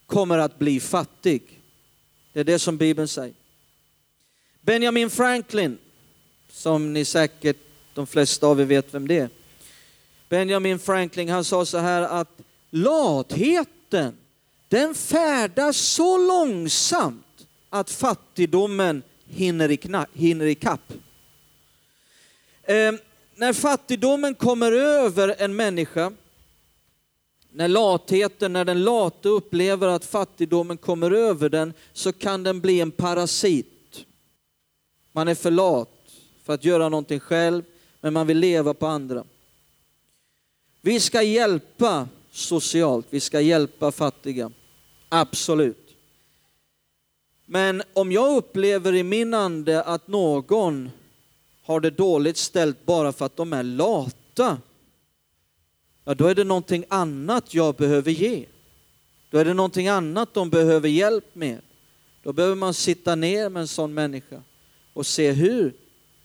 kommer 0.06 0.38
att 0.38 0.60
bli 0.60 0.80
fattig. 0.80 1.59
Det 2.34 2.40
är 2.40 2.44
det 2.44 2.60
som 2.60 2.78
Bibeln 2.78 3.08
säger. 3.08 3.34
Benjamin 4.62 5.10
Franklin, 5.10 5.78
som 6.52 6.94
ni 6.94 7.06
säkert, 7.06 7.58
de 7.94 8.08
flesta 8.08 8.48
av 8.48 8.62
er 8.62 8.66
vet 8.66 8.94
vem 8.94 9.08
det 9.08 9.18
är. 9.20 9.30
Benjamin 10.30 10.80
Franklin, 10.80 11.30
han 11.30 11.44
sa 11.44 11.66
så 11.66 11.78
här 11.78 12.02
att 12.02 12.40
latheten 12.70 14.18
den 14.68 14.96
färdas 14.96 15.78
så 15.78 16.18
långsamt 16.18 17.48
att 17.70 17.92
fattigdomen 17.92 19.04
hinner, 19.28 19.72
i 19.72 19.78
kna, 19.78 20.08
hinner 20.14 20.46
ikapp. 20.46 20.94
Eh, 22.64 22.92
när 23.36 23.54
fattigdomen 23.54 24.36
kommer 24.36 24.72
över 24.72 25.36
en 25.38 25.56
människa, 25.56 26.12
när 27.52 27.68
latheten, 27.68 28.54
när 28.54 28.66
den 28.66 28.84
late 28.84 29.30
upplever 29.30 29.88
att 29.88 30.06
fattigdomen 30.06 30.78
kommer 30.78 31.12
över 31.12 31.50
den, 31.50 31.74
så 31.94 32.14
kan 32.14 32.44
den 32.44 32.62
bli 32.62 32.82
en 32.82 32.92
parasit. 32.92 34.06
Man 35.12 35.28
är 35.28 35.36
för 35.36 35.52
lat 35.52 35.90
för 36.44 36.54
att 36.54 36.66
göra 36.66 36.90
någonting 36.90 37.20
själv, 37.20 37.64
men 38.02 38.14
man 38.14 38.28
vill 38.28 38.38
leva 38.38 38.74
på 38.74 38.88
andra. 38.88 39.24
Vi 40.82 41.00
ska 41.00 41.22
hjälpa 41.22 42.08
socialt, 42.32 43.08
vi 43.10 43.20
ska 43.20 43.42
hjälpa 43.42 43.92
fattiga. 43.92 44.52
Absolut. 45.10 45.90
Men 47.46 47.84
om 47.94 48.12
jag 48.12 48.38
upplever 48.38 48.96
i 48.96 49.04
min 49.04 49.34
ande 49.34 49.84
att 49.84 50.08
någon 50.08 50.90
har 51.64 51.80
det 51.80 51.90
dåligt 51.90 52.38
ställt 52.38 52.86
bara 52.86 53.12
för 53.12 53.26
att 53.26 53.36
de 53.36 53.54
är 53.54 53.64
lata, 53.64 54.58
ja 56.10 56.16
då 56.16 56.28
är 56.28 56.36
det 56.36 56.44
någonting 56.44 56.86
annat 56.88 57.54
jag 57.54 57.76
behöver 57.76 58.12
ge. 58.12 58.46
Då 59.30 59.38
är 59.38 59.46
det 59.46 59.54
någonting 59.54 59.88
annat 59.88 60.34
de 60.34 60.50
behöver 60.50 60.90
hjälp 60.90 61.36
med. 61.36 61.62
Då 62.24 62.34
behöver 62.34 62.56
man 62.56 62.74
sitta 62.74 63.16
ner 63.16 63.50
med 63.50 63.62
en 63.62 63.68
sån 63.68 63.94
människa 63.94 64.42
och 64.94 65.06
se 65.06 65.32
hur 65.32 65.74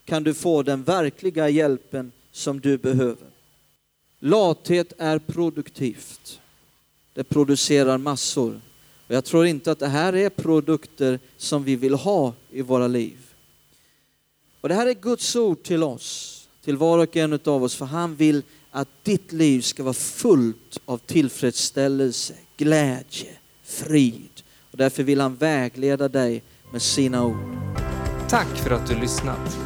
kan 0.04 0.24
du 0.24 0.34
få 0.34 0.62
den 0.62 0.82
verkliga 0.82 1.48
hjälpen 1.48 2.12
som 2.32 2.60
du 2.60 2.78
behöver. 2.78 3.28
Lathet 4.18 4.92
är 4.98 5.18
produktivt. 5.18 6.40
Det 7.14 7.24
producerar 7.24 7.98
massor. 7.98 8.60
Och 9.06 9.14
jag 9.14 9.24
tror 9.24 9.46
inte 9.46 9.72
att 9.72 9.78
det 9.78 9.88
här 9.88 10.12
är 10.12 10.30
produkter 10.30 11.18
som 11.36 11.64
vi 11.64 11.76
vill 11.76 11.94
ha 11.94 12.34
i 12.50 12.62
våra 12.62 12.86
liv. 12.86 13.18
Och 14.60 14.68
det 14.68 14.74
här 14.74 14.86
är 14.86 14.94
Guds 14.94 15.36
ord 15.36 15.62
till 15.62 15.82
oss, 15.82 16.48
till 16.62 16.76
var 16.76 16.98
och 16.98 17.16
en 17.16 17.32
av 17.44 17.64
oss, 17.64 17.74
för 17.74 17.84
han 17.86 18.16
vill 18.16 18.42
att 18.76 18.88
ditt 19.02 19.32
liv 19.32 19.60
ska 19.60 19.82
vara 19.82 19.94
fullt 19.94 20.80
av 20.84 20.98
tillfredsställelse, 20.98 22.34
glädje, 22.56 23.30
frid. 23.64 24.42
Och 24.70 24.78
därför 24.78 25.02
vill 25.02 25.20
han 25.20 25.36
vägleda 25.36 26.08
dig 26.08 26.42
med 26.72 26.82
sina 26.82 27.24
ord. 27.24 27.56
Tack 28.28 28.56
för 28.56 28.70
att 28.70 28.86
du 28.86 28.94
lyssnat. 28.94 29.58